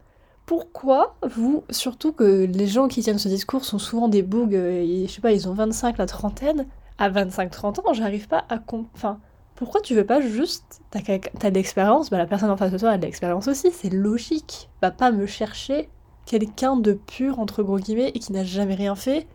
Pourquoi 0.49 1.15
vous, 1.29 1.63
surtout 1.69 2.11
que 2.11 2.47
les 2.47 2.67
gens 2.67 2.89
qui 2.89 3.03
tiennent 3.03 3.19
ce 3.19 3.29
discours 3.29 3.67
sont 3.67 3.79
souvent 3.79 4.09
des 4.09 4.23
bougs, 4.23 4.55
euh, 4.55 5.05
je 5.07 5.13
sais 5.13 5.21
pas, 5.21 5.33
ils 5.33 5.47
ont 5.47 5.53
25, 5.53 5.99
la 5.99 6.07
trentaine, 6.07 6.67
à 6.97 7.11
25-30 7.11 7.81
ans, 7.81 7.93
j'arrive 7.93 8.29
pas 8.29 8.47
à... 8.49 8.59
Enfin, 8.95 9.21
pourquoi 9.57 9.83
tu 9.83 9.95
veux 9.95 10.07
pas 10.07 10.23
juste. 10.23 10.81
T'as, 10.91 11.51
de 11.51 11.55
l'expérience, 11.55 12.09
bah 12.09 12.17
la 12.17 12.25
personne 12.25 12.49
en 12.49 12.57
face 12.57 12.73
de 12.73 12.79
toi 12.79 12.89
a 12.89 12.97
de 12.97 13.03
l'expérience 13.03 13.47
aussi, 13.47 13.71
c'est 13.73 13.91
logique. 13.93 14.71
Va 14.81 14.91
pas 14.91 15.11
me 15.11 15.27
chercher 15.27 15.91
quelqu'un 16.25 16.79
de 16.79 16.95
pur, 16.95 17.41
entre 17.41 17.63
gros 17.63 17.79
guillemets, 17.79 18.13
et 18.15 18.19
qui 18.19 18.33
n'a 18.33 18.45
jamais 18.45 18.75
rien 18.75 18.95
fait, 18.95 19.29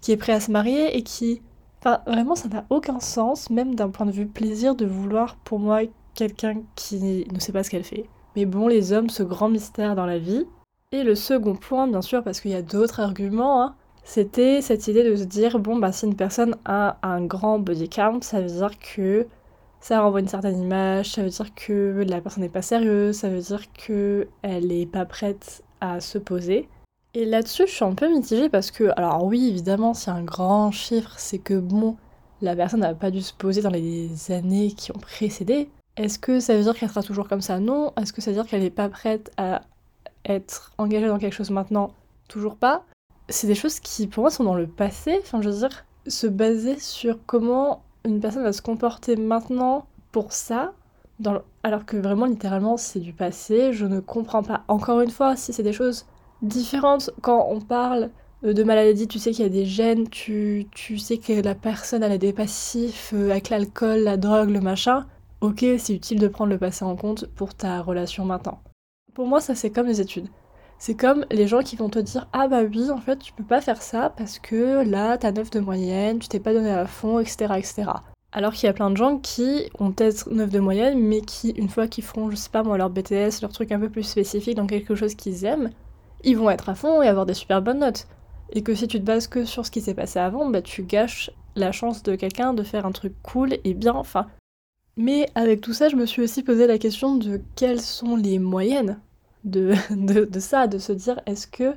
qui 0.00 0.12
est 0.12 0.16
prêt 0.16 0.32
à 0.32 0.38
se 0.38 0.52
marier 0.52 0.96
et 0.96 1.02
qui. 1.02 1.42
Enfin, 1.80 2.02
vraiment, 2.06 2.36
ça 2.36 2.46
n'a 2.46 2.66
aucun 2.70 3.00
sens, 3.00 3.50
même 3.50 3.74
d'un 3.74 3.88
point 3.88 4.06
de 4.06 4.12
vue 4.12 4.28
plaisir, 4.28 4.76
de 4.76 4.86
vouloir 4.86 5.34
pour 5.38 5.58
moi 5.58 5.80
quelqu'un 6.14 6.62
qui 6.76 7.26
ne 7.28 7.40
sait 7.40 7.50
pas 7.50 7.64
ce 7.64 7.70
qu'elle 7.70 7.82
fait. 7.82 8.08
Mais 8.36 8.46
bon, 8.46 8.68
les 8.68 8.92
hommes, 8.92 9.10
ce 9.10 9.22
grand 9.22 9.48
mystère 9.48 9.94
dans 9.94 10.06
la 10.06 10.18
vie. 10.18 10.46
Et 10.92 11.02
le 11.04 11.14
second 11.14 11.54
point, 11.54 11.86
bien 11.86 12.02
sûr, 12.02 12.22
parce 12.22 12.40
qu'il 12.40 12.50
y 12.50 12.54
a 12.54 12.62
d'autres 12.62 13.00
arguments, 13.00 13.62
hein, 13.62 13.74
c'était 14.04 14.60
cette 14.60 14.88
idée 14.88 15.04
de 15.04 15.16
se 15.16 15.24
dire 15.24 15.58
bon, 15.58 15.78
bah, 15.78 15.92
si 15.92 16.06
une 16.06 16.16
personne 16.16 16.56
a 16.64 16.98
un 17.02 17.24
grand 17.24 17.58
body 17.58 17.88
count, 17.88 18.20
ça 18.20 18.40
veut 18.40 18.46
dire 18.46 18.78
que 18.78 19.26
ça 19.80 20.00
renvoie 20.00 20.20
une 20.20 20.28
certaine 20.28 20.60
image, 20.60 21.12
ça 21.12 21.22
veut 21.22 21.30
dire 21.30 21.54
que 21.54 22.04
la 22.06 22.20
personne 22.20 22.42
n'est 22.42 22.48
pas 22.48 22.62
sérieuse, 22.62 23.16
ça 23.16 23.28
veut 23.28 23.40
dire 23.40 23.72
qu'elle 23.72 24.66
n'est 24.66 24.86
pas 24.86 25.04
prête 25.04 25.62
à 25.80 26.00
se 26.00 26.18
poser. 26.18 26.68
Et 27.14 27.24
là-dessus, 27.24 27.66
je 27.66 27.72
suis 27.72 27.84
un 27.84 27.94
peu 27.94 28.08
mitigée 28.08 28.48
parce 28.48 28.70
que, 28.70 28.90
alors 28.96 29.24
oui, 29.24 29.48
évidemment, 29.48 29.92
c'est 29.92 30.10
un 30.10 30.22
grand 30.22 30.70
chiffre, 30.70 31.14
c'est 31.18 31.38
que 31.38 31.58
bon, 31.58 31.96
la 32.40 32.56
personne 32.56 32.80
n'a 32.80 32.94
pas 32.94 33.10
dû 33.10 33.20
se 33.20 33.34
poser 33.34 33.60
dans 33.60 33.70
les 33.70 34.30
années 34.30 34.72
qui 34.72 34.92
ont 34.92 34.98
précédé. 34.98 35.68
Est-ce 35.96 36.18
que 36.18 36.40
ça 36.40 36.56
veut 36.56 36.62
dire 36.62 36.74
qu'elle 36.74 36.88
sera 36.88 37.02
toujours 37.02 37.28
comme 37.28 37.40
ça? 37.40 37.60
Non. 37.60 37.92
Est-ce 38.00 38.12
que 38.12 38.20
ça 38.20 38.30
veut 38.30 38.36
dire 38.36 38.46
qu'elle 38.46 38.62
n'est 38.62 38.70
pas 38.70 38.88
prête 38.88 39.30
à 39.36 39.62
être 40.24 40.72
engagée 40.78 41.08
dans 41.08 41.18
quelque 41.18 41.34
chose 41.34 41.50
maintenant? 41.50 41.92
Toujours 42.28 42.56
pas. 42.56 42.84
C'est 43.28 43.46
des 43.46 43.54
choses 43.54 43.80
qui, 43.80 44.06
pour 44.06 44.22
moi, 44.22 44.30
sont 44.30 44.44
dans 44.44 44.54
le 44.54 44.66
passé. 44.66 45.18
Enfin, 45.22 45.42
je 45.42 45.50
veux 45.50 45.58
dire, 45.58 45.84
se 46.06 46.26
baser 46.26 46.78
sur 46.78 47.18
comment 47.26 47.82
une 48.04 48.20
personne 48.20 48.42
va 48.42 48.52
se 48.52 48.62
comporter 48.62 49.16
maintenant 49.16 49.86
pour 50.10 50.32
ça, 50.32 50.72
alors 51.62 51.86
que 51.86 51.96
vraiment 51.96 52.26
littéralement 52.26 52.76
c'est 52.76 53.00
du 53.00 53.12
passé, 53.12 53.72
je 53.72 53.86
ne 53.86 54.00
comprends 54.00 54.42
pas. 54.42 54.64
Encore 54.68 55.00
une 55.00 55.10
fois, 55.10 55.36
si 55.36 55.52
c'est 55.52 55.62
des 55.62 55.72
choses 55.72 56.06
différentes, 56.42 57.10
quand 57.20 57.46
on 57.50 57.60
parle 57.60 58.10
euh, 58.44 58.52
de 58.52 58.64
maladie, 58.64 59.06
tu 59.06 59.18
sais 59.18 59.30
qu'il 59.30 59.44
y 59.44 59.46
a 59.46 59.50
des 59.50 59.64
gènes, 59.64 60.08
tu, 60.08 60.66
sais 60.98 61.18
que 61.18 61.40
la 61.40 61.54
personne 61.54 62.02
a 62.02 62.18
des 62.18 62.32
passifs 62.32 63.12
euh, 63.14 63.30
avec 63.30 63.48
l'alcool, 63.50 64.00
la 64.00 64.16
drogue, 64.16 64.50
le 64.50 64.60
machin, 64.60 65.06
ok, 65.42 65.66
c'est 65.76 65.94
utile 65.94 66.20
de 66.20 66.28
prendre 66.28 66.50
le 66.50 66.58
passé 66.58 66.84
en 66.84 66.96
compte 66.96 67.26
pour 67.26 67.52
ta 67.52 67.82
relation 67.82 68.24
maintenant. 68.24 68.62
Pour 69.12 69.26
moi, 69.26 69.40
ça 69.40 69.54
c'est 69.54 69.70
comme 69.70 69.88
les 69.88 70.00
études. 70.00 70.28
C'est 70.78 70.94
comme 70.94 71.26
les 71.30 71.46
gens 71.46 71.62
qui 71.62 71.76
vont 71.76 71.90
te 71.90 71.98
dire 71.98 72.28
Ah 72.32 72.48
bah 72.48 72.62
oui, 72.62 72.90
en 72.90 72.98
fait, 72.98 73.18
tu 73.18 73.32
peux 73.32 73.44
pas 73.44 73.60
faire 73.60 73.82
ça 73.82 74.10
parce 74.16 74.38
que 74.38 74.88
là, 74.88 75.18
t'as 75.18 75.32
9 75.32 75.50
de 75.50 75.60
moyenne, 75.60 76.20
tu 76.20 76.28
t'es 76.28 76.40
pas 76.40 76.54
donné 76.54 76.70
à 76.70 76.86
fond, 76.86 77.18
etc. 77.18 77.54
etc. 77.56 77.84
Alors 78.30 78.52
qu'il 78.52 78.66
y 78.66 78.70
a 78.70 78.72
plein 78.72 78.90
de 78.90 78.96
gens 78.96 79.18
qui 79.18 79.68
ont 79.78 79.92
peut-être 79.92 80.30
9 80.30 80.48
de 80.48 80.60
moyenne, 80.60 80.98
mais 80.98 81.20
qui, 81.20 81.50
une 81.50 81.68
fois 81.68 81.86
qu'ils 81.86 82.04
feront, 82.04 82.30
je 82.30 82.36
sais 82.36 82.48
pas 82.48 82.62
moi, 82.62 82.78
leur 82.78 82.90
BTS, 82.90 83.42
leur 83.42 83.52
truc 83.52 83.72
un 83.72 83.80
peu 83.80 83.90
plus 83.90 84.04
spécifique 84.04 84.56
dans 84.56 84.66
quelque 84.66 84.94
chose 84.94 85.14
qu'ils 85.14 85.44
aiment, 85.44 85.70
ils 86.24 86.36
vont 86.36 86.50
être 86.50 86.68
à 86.68 86.74
fond 86.74 87.02
et 87.02 87.08
avoir 87.08 87.26
des 87.26 87.34
super 87.34 87.62
bonnes 87.62 87.80
notes. 87.80 88.06
Et 88.52 88.62
que 88.62 88.74
si 88.74 88.86
tu 88.86 89.00
te 89.00 89.04
bases 89.04 89.26
que 89.26 89.44
sur 89.44 89.66
ce 89.66 89.70
qui 89.70 89.80
s'est 89.80 89.94
passé 89.94 90.20
avant, 90.20 90.48
bah 90.48 90.62
tu 90.62 90.84
gâches 90.84 91.30
la 91.56 91.72
chance 91.72 92.02
de 92.02 92.14
quelqu'un 92.14 92.54
de 92.54 92.62
faire 92.62 92.86
un 92.86 92.92
truc 92.92 93.14
cool 93.22 93.58
et 93.64 93.74
bien, 93.74 93.94
enfin. 93.94 94.28
Mais 94.96 95.28
avec 95.34 95.60
tout 95.60 95.72
ça, 95.72 95.88
je 95.88 95.96
me 95.96 96.06
suis 96.06 96.22
aussi 96.22 96.42
posé 96.42 96.66
la 96.66 96.78
question 96.78 97.16
de 97.16 97.40
quelles 97.56 97.80
sont 97.80 98.16
les 98.16 98.38
moyennes 98.38 99.00
de, 99.44 99.74
ça, 100.38 100.66
de 100.66 100.78
se 100.78 100.92
dire 100.92 101.20
est-ce 101.26 101.46
que 101.46 101.74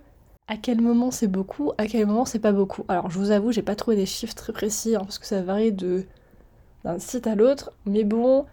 à 0.48 0.58
quel 0.58 0.82
moment 0.82 1.10
c'est 1.10 1.28
beaucoup, 1.28 1.72
à 1.80 1.88
quel 1.88 2.06
moment 2.06 2.26
c'est 2.26 2.40
pas 2.40 2.52
beaucoup? 2.52 2.86
Alors 2.88 3.10
je 3.10 3.18
vous 3.18 3.32
avoue, 3.32 3.52
j'ai 3.52 3.64
pas 3.64 3.76
trouvé 3.76 3.96
des 3.96 4.06
chiffres 4.06 4.36
très 4.36 4.54
précis 4.54 4.96
hein, 4.96 5.00
parce 5.00 5.18
que 5.18 5.26
ça 5.26 5.42
varie 5.42 5.72
de 5.72 6.06
d'un 6.84 7.00
site 7.00 7.26
à 7.26 7.34
l'autre, 7.36 7.72
mais 7.88 8.04
bon, 8.04 8.46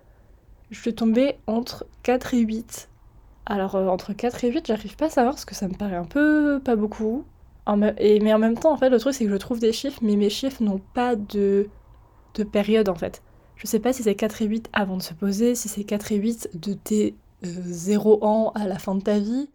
je 0.70 0.80
suis 0.80 0.94
tombée 0.94 1.36
entre 1.46 1.86
4 2.02 2.34
et 2.34 2.40
8. 2.40 2.88
Alors 3.46 3.74
euh, 3.74 3.88
entre 3.88 4.14
4 4.14 4.44
et 4.44 4.50
8, 4.52 4.66
j'arrive 4.66 4.96
pas 4.96 5.06
à 5.06 5.10
savoir 5.10 5.34
parce 5.34 5.44
que 5.44 5.54
ça 5.54 5.68
me 5.68 5.74
paraît 5.74 5.96
un 5.96 6.06
peu 6.06 6.60
pas 6.64 6.76
beaucoup. 6.76 7.26
et, 7.98 8.20
mais 8.20 8.32
en 8.34 8.38
même 8.38 8.58
temps, 8.58 8.72
en 8.72 8.76
fait, 8.78 8.88
le 8.90 8.98
truc 8.98 9.14
c'est 9.14 9.24
que 9.26 9.30
je 9.30 9.36
trouve 9.36 9.60
des 9.60 9.72
chiffres, 9.72 10.00
mais 10.02 10.16
mes 10.16 10.30
chiffres 10.30 10.62
n'ont 10.62 10.80
pas 10.94 11.16
de, 11.16 11.68
de 12.34 12.44
période 12.44 12.88
en 12.88 12.94
fait. 12.94 13.22
Je 13.62 13.68
sais 13.68 13.78
pas 13.78 13.92
si 13.92 14.02
c'est 14.02 14.16
4 14.16 14.42
et 14.42 14.46
8 14.46 14.70
avant 14.72 14.96
de 14.96 15.02
se 15.02 15.14
poser, 15.14 15.54
si 15.54 15.68
c'est 15.68 15.84
4 15.84 16.10
et 16.10 16.16
8 16.16 16.50
de 16.54 16.72
tes 16.72 17.14
0 17.44 18.18
euh, 18.20 18.26
ans 18.26 18.50
à 18.56 18.66
la 18.66 18.76
fin 18.76 18.96
de 18.96 19.02
ta 19.02 19.20
vie. 19.20 19.50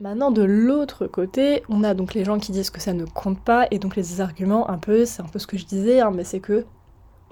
Maintenant, 0.00 0.32
de 0.32 0.42
l'autre 0.42 1.06
côté, 1.06 1.62
on 1.68 1.84
a 1.84 1.94
donc 1.94 2.12
les 2.14 2.24
gens 2.24 2.40
qui 2.40 2.50
disent 2.50 2.70
que 2.70 2.80
ça 2.80 2.92
ne 2.92 3.04
compte 3.04 3.40
pas, 3.40 3.68
et 3.70 3.78
donc 3.78 3.94
les 3.94 4.20
arguments, 4.20 4.68
un 4.68 4.78
peu, 4.78 5.04
c'est 5.04 5.22
un 5.22 5.26
peu 5.26 5.38
ce 5.38 5.46
que 5.46 5.56
je 5.56 5.64
disais, 5.64 6.00
hein, 6.00 6.10
mais 6.12 6.24
c'est 6.24 6.40
que, 6.40 6.66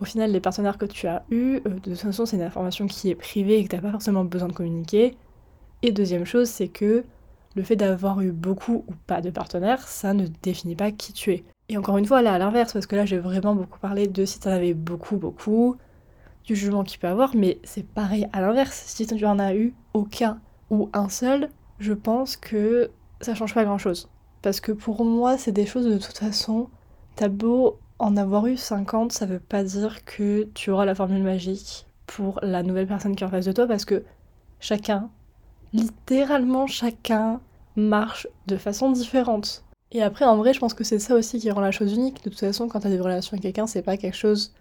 au 0.00 0.04
final, 0.04 0.30
les 0.30 0.38
partenaires 0.38 0.78
que 0.78 0.86
tu 0.86 1.08
as 1.08 1.24
eus, 1.32 1.56
euh, 1.66 1.70
de 1.70 1.78
toute 1.80 1.96
façon, 1.96 2.26
c'est 2.26 2.36
une 2.36 2.42
information 2.42 2.86
qui 2.86 3.10
est 3.10 3.16
privée 3.16 3.58
et 3.58 3.64
que 3.64 3.70
tu 3.70 3.74
n'as 3.74 3.82
pas 3.82 3.90
forcément 3.90 4.24
besoin 4.24 4.46
de 4.46 4.52
communiquer. 4.52 5.16
Et 5.82 5.90
deuxième 5.90 6.26
chose, 6.26 6.48
c'est 6.48 6.68
que 6.68 7.04
le 7.56 7.62
fait 7.64 7.76
d'avoir 7.76 8.20
eu 8.20 8.30
beaucoup 8.30 8.84
ou 8.86 8.92
pas 9.08 9.20
de 9.20 9.30
partenaires, 9.30 9.88
ça 9.88 10.14
ne 10.14 10.28
définit 10.44 10.76
pas 10.76 10.92
qui 10.92 11.12
tu 11.12 11.32
es. 11.32 11.44
Et 11.68 11.76
encore 11.76 11.98
une 11.98 12.06
fois, 12.06 12.22
là, 12.22 12.34
à 12.34 12.38
l'inverse, 12.38 12.72
parce 12.72 12.86
que 12.86 12.94
là, 12.94 13.04
j'ai 13.04 13.18
vraiment 13.18 13.56
beaucoup 13.56 13.80
parlé 13.80 14.06
de 14.06 14.24
si 14.24 14.38
tu 14.38 14.46
en 14.46 14.52
avais 14.52 14.74
beaucoup, 14.74 15.16
beaucoup, 15.16 15.76
du 16.44 16.54
jugement 16.54 16.84
qu'il 16.84 16.98
peut 16.98 17.08
avoir, 17.08 17.34
mais 17.34 17.58
c'est 17.64 17.86
pareil 17.86 18.28
à 18.32 18.40
l'inverse. 18.40 18.82
Si 18.86 19.06
tu 19.06 19.24
en 19.24 19.38
as 19.38 19.54
eu 19.54 19.74
aucun 19.94 20.40
ou 20.70 20.90
un 20.92 21.08
seul, 21.08 21.48
je 21.78 21.92
pense 21.92 22.36
que 22.36 22.90
ça 23.20 23.34
change 23.34 23.54
pas 23.54 23.64
grand 23.64 23.78
chose. 23.78 24.08
Parce 24.42 24.60
que 24.60 24.72
pour 24.72 25.04
moi, 25.04 25.38
c'est 25.38 25.52
des 25.52 25.66
choses 25.66 25.86
de 25.86 25.98
toute 25.98 26.18
façon, 26.18 26.68
t'as 27.16 27.28
beau 27.28 27.78
en 27.98 28.16
avoir 28.16 28.46
eu 28.46 28.56
50, 28.56 29.12
ça 29.12 29.24
veut 29.24 29.40
pas 29.40 29.64
dire 29.64 30.04
que 30.04 30.48
tu 30.54 30.70
auras 30.70 30.84
la 30.84 30.94
formule 30.94 31.22
magique 31.22 31.86
pour 32.06 32.38
la 32.42 32.62
nouvelle 32.62 32.86
personne 32.86 33.16
qui 33.16 33.24
est 33.24 33.26
en 33.26 33.30
face 33.30 33.46
de 33.46 33.52
toi, 33.52 33.66
parce 33.66 33.84
que 33.84 34.04
chacun, 34.60 35.08
littéralement 35.72 36.66
chacun, 36.66 37.40
marche 37.76 38.28
de 38.46 38.56
façon 38.56 38.90
différente. 38.92 39.64
Et 39.92 40.02
après, 40.02 40.24
en 40.24 40.36
vrai, 40.36 40.52
je 40.52 40.60
pense 40.60 40.74
que 40.74 40.84
c'est 40.84 40.98
ça 40.98 41.14
aussi 41.14 41.38
qui 41.38 41.50
rend 41.50 41.60
la 41.60 41.70
chose 41.70 41.92
unique. 41.92 42.22
De 42.24 42.30
toute 42.30 42.40
façon, 42.40 42.68
quand 42.68 42.80
t'as 42.80 42.90
des 42.90 43.00
relations 43.00 43.32
avec 43.32 43.42
quelqu'un, 43.42 43.66
c'est 43.66 43.82
pas 43.82 43.96
quelque 43.96 44.16
chose 44.16 44.52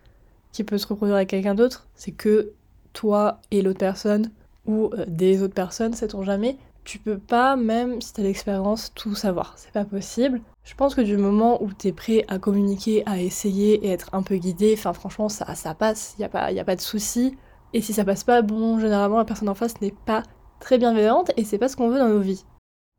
qui 0.53 0.63
peut 0.63 0.77
se 0.77 0.87
reproduire 0.87 1.17
avec 1.17 1.29
quelqu'un 1.29 1.55
d'autre, 1.55 1.87
c'est 1.95 2.11
que 2.11 2.53
toi 2.93 3.41
et 3.51 3.61
l'autre 3.61 3.79
personne, 3.79 4.31
ou 4.65 4.89
euh, 4.93 5.03
des 5.07 5.41
autres 5.41 5.53
personnes, 5.53 5.93
sait-on 5.93 6.23
jamais, 6.23 6.57
tu 6.85 6.99
peux 6.99 7.17
pas, 7.17 7.55
même 7.55 8.01
si 8.01 8.13
t'as 8.13 8.23
l'expérience, 8.23 8.93
tout 8.93 9.15
savoir. 9.15 9.53
C'est 9.57 9.71
pas 9.71 9.85
possible. 9.85 10.41
Je 10.63 10.75
pense 10.75 10.95
que 10.95 11.01
du 11.01 11.17
moment 11.17 11.61
où 11.61 11.73
t'es 11.73 11.91
prêt 11.91 12.23
à 12.27 12.39
communiquer, 12.39 13.03
à 13.05 13.19
essayer 13.19 13.85
et 13.85 13.89
être 13.89 14.09
un 14.13 14.21
peu 14.21 14.35
guidé, 14.35 14.75
enfin 14.77 14.93
franchement 14.93 15.27
ça, 15.27 15.55
ça 15.55 15.73
passe, 15.73 16.15
y 16.19 16.23
a, 16.23 16.29
pas, 16.29 16.51
y 16.51 16.59
a 16.59 16.63
pas 16.63 16.75
de 16.75 16.81
souci. 16.81 17.35
Et 17.73 17.81
si 17.81 17.91
ça 17.93 18.05
passe 18.05 18.23
pas, 18.23 18.41
bon, 18.41 18.79
généralement 18.79 19.17
la 19.17 19.25
personne 19.25 19.49
en 19.49 19.55
face 19.55 19.81
n'est 19.81 19.95
pas 20.05 20.23
très 20.59 20.77
bienveillante 20.77 21.31
et 21.35 21.43
c'est 21.43 21.57
pas 21.57 21.67
ce 21.67 21.75
qu'on 21.75 21.89
veut 21.89 21.99
dans 21.99 22.07
nos 22.07 22.19
vies. 22.19 22.45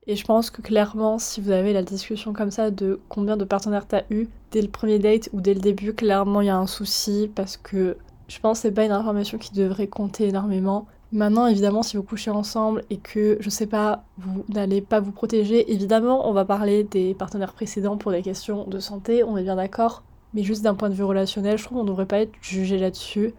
Et 0.07 0.17
je 0.17 0.25
pense 0.25 0.51
que 0.51 0.61
clairement, 0.61 1.19
si 1.19 1.41
vous 1.41 1.51
avez 1.51 1.73
la 1.73 1.83
discussion 1.83 2.33
comme 2.33 2.51
ça 2.51 2.71
de 2.71 3.01
combien 3.09 3.37
de 3.37 3.45
partenaires 3.45 3.87
t'as 3.87 4.03
eu 4.11 4.29
dès 4.51 4.61
le 4.61 4.69
premier 4.69 4.99
date 4.99 5.31
ou 5.33 5.41
dès 5.41 5.55
le 5.55 5.61
début, 5.61 5.95
clairement 5.95 6.43
il 6.43 6.49
y 6.49 6.51
a 6.51 6.57
un 6.57 6.67
souci 6.67 7.31
parce 7.35 7.57
que 7.57 7.97
je 8.29 8.39
pense 8.39 8.59
que 8.59 8.63
c'est 8.63 8.73
pas 8.73 8.85
une 8.85 8.93
information 8.93 9.39
qui 9.39 9.53
devrait 9.55 9.87
compter 9.87 10.29
énormément. 10.29 10.87
Maintenant, 11.13 11.47
évidemment, 11.47 11.83
si 11.83 11.97
vous 11.97 12.03
couchez 12.03 12.31
ensemble 12.31 12.83
et 12.91 12.97
que, 12.97 13.37
je 13.39 13.49
sais 13.49 13.67
pas, 13.67 14.05
vous 14.19 14.45
n'allez 14.49 14.81
pas 14.81 14.99
vous 14.99 15.13
protéger, 15.13 15.71
évidemment, 15.73 16.29
on 16.29 16.33
va 16.33 16.45
parler 16.45 16.85
des 16.85 17.15
partenaires 17.15 17.53
précédents 17.53 17.97
pour 17.97 18.11
des 18.11 18.23
questions 18.23 18.65
de 18.67 18.81
santé, 18.81 19.23
on 19.23 19.37
est 19.37 19.45
bien 19.45 19.57
d'accord. 19.57 20.03
Mais 20.33 20.43
juste 20.43 20.63
d'un 20.63 20.75
point 20.75 20.89
de 20.89 20.95
vue 20.95 21.05
relationnel, 21.05 21.57
je 21.57 21.65
trouve 21.65 21.79
qu'on 21.79 21.85
devrait 21.85 22.07
pas 22.07 22.19
être 22.19 22.33
jugé 22.41 22.79
là-dessus 22.79 23.33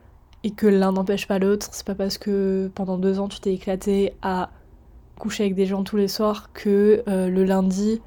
et 0.43 0.51
que 0.51 0.67
l'un 0.67 0.93
n'empêche 0.93 1.27
pas 1.27 1.39
l'autre. 1.39 1.67
C'est 1.71 1.85
pas 1.85 1.95
parce 1.95 2.17
que 2.17 2.71
pendant 2.75 2.97
deux 2.97 3.19
ans 3.19 3.27
tu 3.27 3.39
t'es 3.39 3.53
éclaté 3.53 4.13
à 4.21 4.51
coucher 5.19 5.43
avec 5.43 5.55
des 5.55 5.65
gens 5.65 5.83
tous 5.83 5.97
les 5.97 6.07
soirs 6.07 6.51
que 6.53 7.03
euh, 7.07 7.29
le 7.29 7.43
lundi 7.43 8.01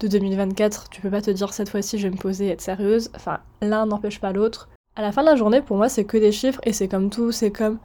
de 0.00 0.08
2024, 0.08 0.88
tu 0.90 1.00
peux 1.00 1.10
pas 1.10 1.22
te 1.22 1.30
dire 1.30 1.52
cette 1.52 1.68
fois-ci 1.68 1.98
je 1.98 2.08
vais 2.08 2.14
me 2.14 2.20
poser 2.20 2.46
et 2.46 2.50
être 2.50 2.60
sérieuse. 2.60 3.10
Enfin, 3.14 3.40
l'un 3.60 3.86
n'empêche 3.86 4.20
pas 4.20 4.32
l'autre. 4.32 4.68
À 4.96 5.02
la 5.02 5.12
fin 5.12 5.22
de 5.22 5.28
la 5.28 5.36
journée, 5.36 5.62
pour 5.62 5.76
moi, 5.76 5.88
c'est 5.88 6.04
que 6.04 6.18
des 6.18 6.32
chiffres 6.32 6.60
et 6.64 6.72
c'est 6.72 6.88
comme 6.88 7.10
tout, 7.10 7.32
c'est 7.32 7.50
comme 7.50 7.78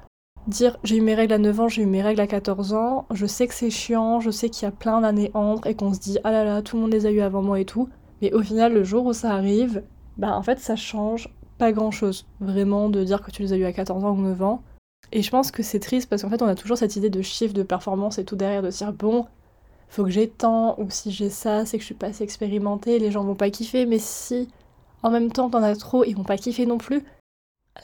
dire 0.48 0.78
j'ai 0.84 0.98
eu 0.98 1.02
mes 1.02 1.16
règles 1.16 1.34
à 1.34 1.38
9 1.38 1.60
ans, 1.60 1.68
j'ai 1.68 1.84
eu 1.84 1.86
mes 1.86 2.02
règles 2.02 2.22
à 2.22 2.28
14 2.28 2.74
ans, 2.74 3.06
je 3.12 3.26
sais 3.26 3.48
que 3.48 3.54
c'est 3.54 3.70
chiant, 3.70 4.20
je 4.20 4.32
sais 4.32 4.50
qu'il 4.50 4.64
y 4.64 4.68
a 4.68 4.72
plein 4.72 5.02
d'années 5.02 5.32
entre 5.34 5.68
et 5.68 5.76
qu'on 5.76 5.94
se 5.94 6.00
dit 6.00 6.18
ah 6.24 6.32
là 6.32 6.44
là, 6.44 6.62
tout 6.62 6.78
le 6.78 6.84
monde 6.84 6.94
les 6.94 7.06
a 7.06 7.12
eu 7.12 7.22
avant 7.22 7.42
moi 7.42 7.60
et 7.60 7.66
tout. 7.66 7.90
Mais 8.22 8.34
au 8.34 8.42
final, 8.42 8.74
le 8.74 8.84
jour 8.84 9.06
où 9.06 9.14
ça 9.14 9.34
arrive, 9.34 9.84
bah 10.18 10.36
en 10.36 10.42
fait, 10.42 10.60
ça 10.60 10.76
change 10.76 11.30
pas 11.58 11.72
grand 11.72 11.92
chose. 11.92 12.26
Vraiment, 12.40 12.90
de 12.90 13.04
dire 13.04 13.22
que 13.22 13.32
tu 13.32 13.42
les 13.42 13.54
as 13.54 13.58
eu 13.58 13.66
à 13.66 13.74
14 13.74 14.04
ans 14.06 14.12
ou 14.12 14.22
9 14.22 14.42
ans. 14.42 14.62
Et 15.12 15.22
je 15.22 15.32
pense 15.32 15.52
que 15.52 15.64
c'est 15.64 15.80
triste 15.80 16.10
parce 16.10 16.22
qu'en 16.22 16.30
fait, 16.30 16.42
on 16.42 16.48
a 16.48 16.56
toujours 16.56 16.78
cette 16.78 16.96
idée 16.96 17.10
de 17.10 17.22
chiffre, 17.22 17.54
de 17.54 17.64
performance 17.64 18.18
et 18.18 18.26
tout 18.26 18.36
derrière, 18.36 18.62
de 18.62 18.70
dire 18.70 18.94
bon, 18.94 19.26
faut 19.90 20.04
que 20.04 20.10
j'ai 20.10 20.28
tant, 20.30 20.78
ou 20.80 20.90
si 20.90 21.12
j'ai 21.12 21.30
ça, 21.30 21.66
c'est 21.66 21.78
que 21.78 21.82
je 21.82 21.86
suis 21.86 21.96
pas 21.96 22.08
assez 22.08 22.24
expérimentée, 22.24 23.00
les 23.00 23.12
gens 23.12 23.24
vont 23.24 23.36
pas 23.36 23.50
kiffer, 23.50 23.86
mais 23.86 24.00
si 24.00 24.50
en 25.04 25.12
même 25.12 25.32
temps 25.32 25.50
t'en 25.50 25.64
as 25.64 25.76
trop, 25.76 26.04
ils 26.04 26.16
vont 26.16 26.24
pas 26.24 26.38
kiffer 26.38 26.66
non 26.66 26.78
plus. 26.78 27.04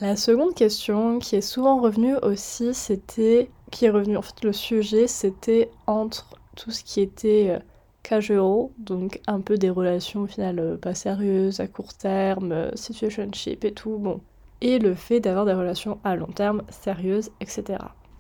La 0.02 0.16
seconde 0.16 0.56
question 0.56 1.20
qui 1.20 1.36
est 1.36 1.42
souvent 1.42 1.80
revenue 1.80 2.16
aussi, 2.24 2.74
c'était. 2.74 3.50
qui 3.72 3.86
est 3.86 3.90
revenu, 3.90 4.18
en 4.18 4.22
fait, 4.22 4.44
le 4.44 4.54
sujet, 4.54 5.08
c'était 5.08 5.70
entre 5.88 6.30
tout 6.56 6.72
ce 6.72 6.84
qui 6.84 7.02
était 7.02 7.50
euh, 7.52 7.60
casual, 8.04 8.70
donc 8.78 9.22
un 9.28 9.40
peu 9.42 9.58
des 9.58 9.70
relations 9.70 10.22
au 10.22 10.28
final 10.28 10.60
euh, 10.60 10.78
pas 10.78 10.94
sérieuses, 10.96 11.60
à 11.60 11.68
court 11.68 11.94
terme, 11.94 12.52
euh, 12.52 12.72
situationship 12.76 13.64
et 13.66 13.74
tout, 13.74 13.98
bon, 13.98 14.22
et 14.64 14.80
le 14.80 14.96
fait 14.96 15.20
d'avoir 15.20 15.46
des 15.46 15.54
relations 15.54 16.00
à 16.04 16.16
long 16.16 16.26
terme, 16.26 16.64
sérieuses, 16.70 17.30
etc. 17.42 17.78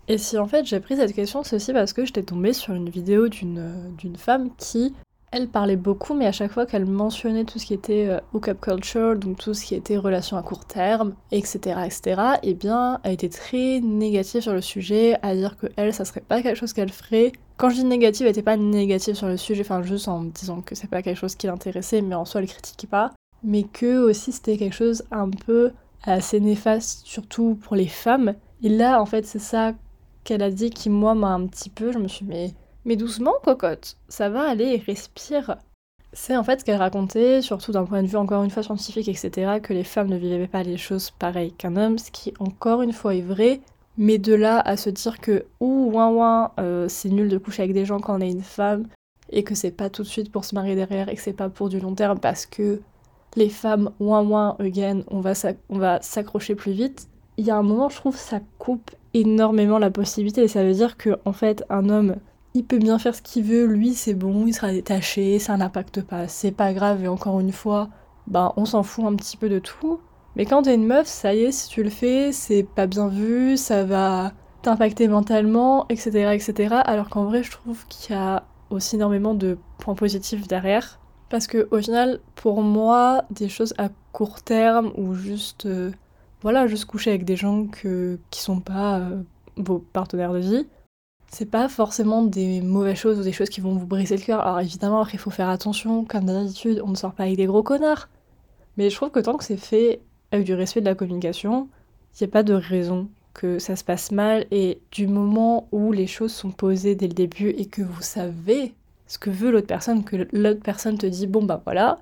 Et 0.07 0.17
si 0.17 0.37
en 0.37 0.45
fait 0.45 0.65
j'ai 0.65 0.81
pris 0.81 0.97
cette 0.97 1.13
question, 1.13 1.41
c'est 1.41 1.55
aussi 1.55 1.73
parce 1.73 1.93
que 1.93 2.05
j'étais 2.05 2.23
tombée 2.23 2.53
sur 2.53 2.73
une 2.73 2.89
vidéo 2.89 3.29
d'une 3.29 4.17
femme 4.17 4.49
qui, 4.57 4.93
elle 5.31 5.47
parlait 5.47 5.77
beaucoup, 5.77 6.13
mais 6.13 6.27
à 6.27 6.31
chaque 6.31 6.51
fois 6.51 6.67
qu'elle 6.67 6.85
mentionnait 6.85 7.45
tout 7.45 7.57
ce 7.57 7.65
qui 7.65 7.73
était 7.73 8.07
euh, 8.07 8.19
hookup 8.33 8.61
culture, 8.61 9.15
donc 9.15 9.39
tout 9.39 9.55
ce 9.55 9.65
qui 9.65 9.73
était 9.73 9.97
relations 9.97 10.37
à 10.37 10.43
court 10.43 10.65
terme, 10.65 11.15
etc., 11.31 11.79
etc., 11.85 12.21
eh 12.43 12.53
bien, 12.53 12.99
elle 13.03 13.13
était 13.13 13.29
très 13.29 13.79
négative 13.79 14.41
sur 14.41 14.53
le 14.53 14.61
sujet, 14.61 15.17
à 15.23 15.33
dire 15.33 15.57
que 15.57 15.65
elle, 15.75 15.91
ça 15.91 16.05
serait 16.05 16.21
pas 16.21 16.43
quelque 16.43 16.57
chose 16.57 16.71
qu'elle 16.73 16.91
ferait. 16.91 17.31
Quand 17.57 17.71
je 17.71 17.77
dis 17.77 17.83
négative, 17.83 18.27
elle 18.27 18.31
était 18.31 18.43
pas 18.43 18.57
négative 18.57 19.15
sur 19.15 19.27
le 19.27 19.37
sujet, 19.37 19.61
enfin 19.61 19.81
juste 19.81 20.07
en 20.07 20.23
disant 20.23 20.61
que 20.61 20.75
c'est 20.75 20.89
pas 20.89 21.01
quelque 21.01 21.17
chose 21.17 21.33
qui 21.33 21.47
l'intéressait, 21.47 22.03
mais 22.03 22.13
en 22.13 22.25
soi 22.25 22.41
elle 22.41 22.47
critiquait 22.47 22.85
pas, 22.85 23.11
mais 23.43 23.63
que 23.63 23.97
aussi 23.97 24.31
c'était 24.31 24.57
quelque 24.57 24.75
chose 24.75 25.03
un 25.09 25.31
peu 25.31 25.71
assez 26.03 26.39
néfaste, 26.39 27.05
surtout 27.05 27.57
pour 27.63 27.75
les 27.75 27.87
femmes. 27.87 28.35
Et 28.61 28.69
là, 28.69 29.01
en 29.01 29.05
fait, 29.05 29.25
c'est 29.25 29.39
ça 29.39 29.73
qu'elle 30.23 30.43
a 30.43 30.51
dit 30.51 30.69
qui, 30.69 30.89
moi, 30.89 31.15
m'a 31.15 31.33
un 31.33 31.47
petit 31.47 31.69
peu. 31.69 31.91
Je 31.91 31.99
me 31.99 32.07
suis 32.07 32.25
dit, 32.25 32.53
mais, 32.85 32.95
doucement, 32.95 33.33
cocotte, 33.43 33.97
ça 34.07 34.29
va 34.29 34.49
aller, 34.49 34.81
respire. 34.85 35.57
C'est 36.15 36.37
en 36.37 36.43
fait 36.43 36.59
ce 36.59 36.65
qu'elle 36.65 36.77
racontait, 36.77 37.41
surtout 37.41 37.71
d'un 37.71 37.85
point 37.85 38.03
de 38.03 38.07
vue 38.07 38.17
encore 38.17 38.43
une 38.43 38.51
fois 38.51 38.61
scientifique, 38.61 39.07
etc., 39.07 39.59
que 39.63 39.73
les 39.73 39.83
femmes 39.83 40.09
ne 40.09 40.17
vivaient 40.17 40.47
pas 40.47 40.61
les 40.61 40.77
choses 40.77 41.09
pareilles 41.09 41.53
qu'un 41.53 41.75
homme, 41.75 41.97
ce 41.97 42.11
qui 42.11 42.33
encore 42.37 42.83
une 42.83 42.93
fois 42.93 43.15
est 43.15 43.21
vrai, 43.21 43.61
mais 43.97 44.19
de 44.19 44.35
là 44.35 44.59
à 44.59 44.77
se 44.77 44.91
dire 44.91 45.19
que 45.19 45.45
ouh, 45.59 45.89
ouin 45.91 46.09
ouin, 46.09 46.51
euh, 46.59 46.87
c'est 46.87 47.09
nul 47.09 47.29
de 47.29 47.37
coucher 47.39 47.63
avec 47.63 47.73
des 47.73 47.85
gens 47.85 47.99
quand 47.99 48.15
on 48.15 48.21
est 48.21 48.29
une 48.29 48.43
femme, 48.43 48.87
et 49.31 49.43
que 49.43 49.55
c'est 49.55 49.71
pas 49.71 49.89
tout 49.89 50.03
de 50.03 50.07
suite 50.07 50.31
pour 50.31 50.45
se 50.45 50.53
marier 50.53 50.75
derrière, 50.75 51.09
et 51.09 51.15
que 51.15 51.21
c'est 51.21 51.33
pas 51.33 51.49
pour 51.49 51.69
du 51.69 51.79
long 51.79 51.95
terme 51.95 52.19
parce 52.19 52.45
que 52.45 52.79
les 53.35 53.49
femmes, 53.49 53.91
ouin 53.99 54.23
ouin, 54.23 54.55
again, 54.59 55.01
on 55.09 55.21
va 55.21 56.01
s'accrocher 56.01 56.55
plus 56.55 56.71
vite, 56.71 57.07
il 57.37 57.45
y 57.45 57.51
a 57.51 57.57
un 57.57 57.63
moment, 57.63 57.89
je 57.89 57.95
trouve, 57.95 58.15
ça 58.15 58.39
coupe 58.59 58.91
énormément 59.13 59.79
la 59.79 59.91
possibilité. 59.91 60.43
Et 60.43 60.47
ça 60.47 60.63
veut 60.63 60.73
dire 60.73 60.97
que, 60.97 61.17
en 61.25 61.33
fait, 61.33 61.63
un 61.69 61.89
homme, 61.89 62.15
il 62.53 62.63
peut 62.63 62.77
bien 62.77 62.99
faire 62.99 63.15
ce 63.15 63.21
qu'il 63.21 63.43
veut, 63.43 63.65
lui, 63.65 63.93
c'est 63.93 64.13
bon, 64.13 64.45
il 64.45 64.53
sera 64.53 64.71
détaché, 64.71 65.39
ça 65.39 65.57
n'impacte 65.57 66.01
pas, 66.01 66.27
c'est 66.27 66.51
pas 66.51 66.73
grave. 66.73 67.03
Et 67.03 67.07
encore 67.07 67.39
une 67.39 67.51
fois, 67.51 67.89
ben, 68.27 68.53
on 68.57 68.65
s'en 68.65 68.83
fout 68.83 69.05
un 69.05 69.15
petit 69.15 69.37
peu 69.37 69.49
de 69.49 69.59
tout. 69.59 69.99
Mais 70.35 70.45
quand 70.45 70.63
t'es 70.63 70.75
une 70.75 70.85
meuf, 70.85 71.07
ça 71.07 71.33
y 71.33 71.43
est, 71.43 71.51
si 71.51 71.69
tu 71.69 71.83
le 71.83 71.89
fais, 71.89 72.31
c'est 72.31 72.63
pas 72.63 72.87
bien 72.87 73.07
vu, 73.07 73.57
ça 73.57 73.83
va 73.83 74.31
t'impacter 74.61 75.07
mentalement, 75.07 75.85
etc., 75.89 76.33
etc. 76.33 76.75
Alors 76.85 77.09
qu'en 77.09 77.25
vrai, 77.25 77.43
je 77.43 77.51
trouve 77.51 77.85
qu'il 77.87 78.15
y 78.15 78.17
a 78.17 78.43
aussi 78.69 78.95
énormément 78.95 79.33
de 79.33 79.57
points 79.77 79.95
positifs 79.95 80.47
derrière. 80.47 80.99
Parce 81.33 81.47
que 81.47 81.67
au 81.71 81.81
final, 81.81 82.19
pour 82.35 82.61
moi, 82.61 83.25
des 83.31 83.49
choses 83.49 83.73
à 83.79 83.89
court 84.11 84.43
terme 84.43 84.91
ou 84.95 85.15
juste, 85.15 85.65
euh, 85.65 85.89
voilà, 86.43 86.67
juste 86.67 86.85
coucher 86.85 87.09
avec 87.09 87.25
des 87.25 87.35
gens 87.35 87.65
que, 87.65 88.19
qui 88.29 88.39
sont 88.39 88.59
pas 88.59 88.99
euh, 88.99 89.23
vos 89.57 89.79
partenaires 89.79 90.31
de 90.31 90.37
vie, 90.37 90.67
c'est 91.31 91.49
pas 91.49 91.69
forcément 91.69 92.21
des 92.21 92.61
mauvaises 92.61 92.99
choses 92.99 93.17
ou 93.17 93.23
des 93.23 93.31
choses 93.31 93.49
qui 93.49 93.61
vont 93.61 93.73
vous 93.73 93.87
briser 93.87 94.15
le 94.15 94.21
cœur. 94.21 94.41
Alors 94.41 94.59
évidemment, 94.59 95.07
il 95.11 95.17
faut 95.17 95.31
faire 95.31 95.49
attention, 95.49 96.05
comme 96.05 96.25
d'habitude, 96.25 96.83
on 96.85 96.89
ne 96.89 96.95
sort 96.95 97.15
pas 97.15 97.23
avec 97.23 97.37
des 97.37 97.47
gros 97.47 97.63
connards. 97.63 98.09
Mais 98.77 98.91
je 98.91 98.95
trouve 98.95 99.09
que 99.09 99.19
tant 99.19 99.35
que 99.35 99.43
c'est 99.43 99.57
fait 99.57 100.01
avec 100.31 100.45
du 100.45 100.53
respect 100.53 100.81
de 100.81 100.85
la 100.85 100.93
communication, 100.93 101.67
il 102.13 102.23
n'y 102.23 102.29
a 102.29 102.31
pas 102.31 102.43
de 102.43 102.53
raison 102.53 103.09
que 103.33 103.57
ça 103.57 103.75
se 103.75 103.83
passe 103.83 104.11
mal. 104.11 104.45
Et 104.51 104.83
du 104.91 105.07
moment 105.07 105.67
où 105.71 105.93
les 105.93 106.05
choses 106.05 106.31
sont 106.31 106.51
posées 106.51 106.93
dès 106.93 107.07
le 107.07 107.15
début 107.15 107.49
et 107.49 107.65
que 107.65 107.81
vous 107.81 108.03
savez 108.03 108.75
ce 109.13 109.19
que 109.19 109.29
veut 109.29 109.51
l'autre 109.51 109.67
personne, 109.67 110.03
que 110.03 110.27
l'autre 110.31 110.61
personne 110.63 110.97
te 110.97 111.05
dit 111.05 111.27
bon 111.27 111.43
bah 111.43 111.61
voilà, 111.63 111.99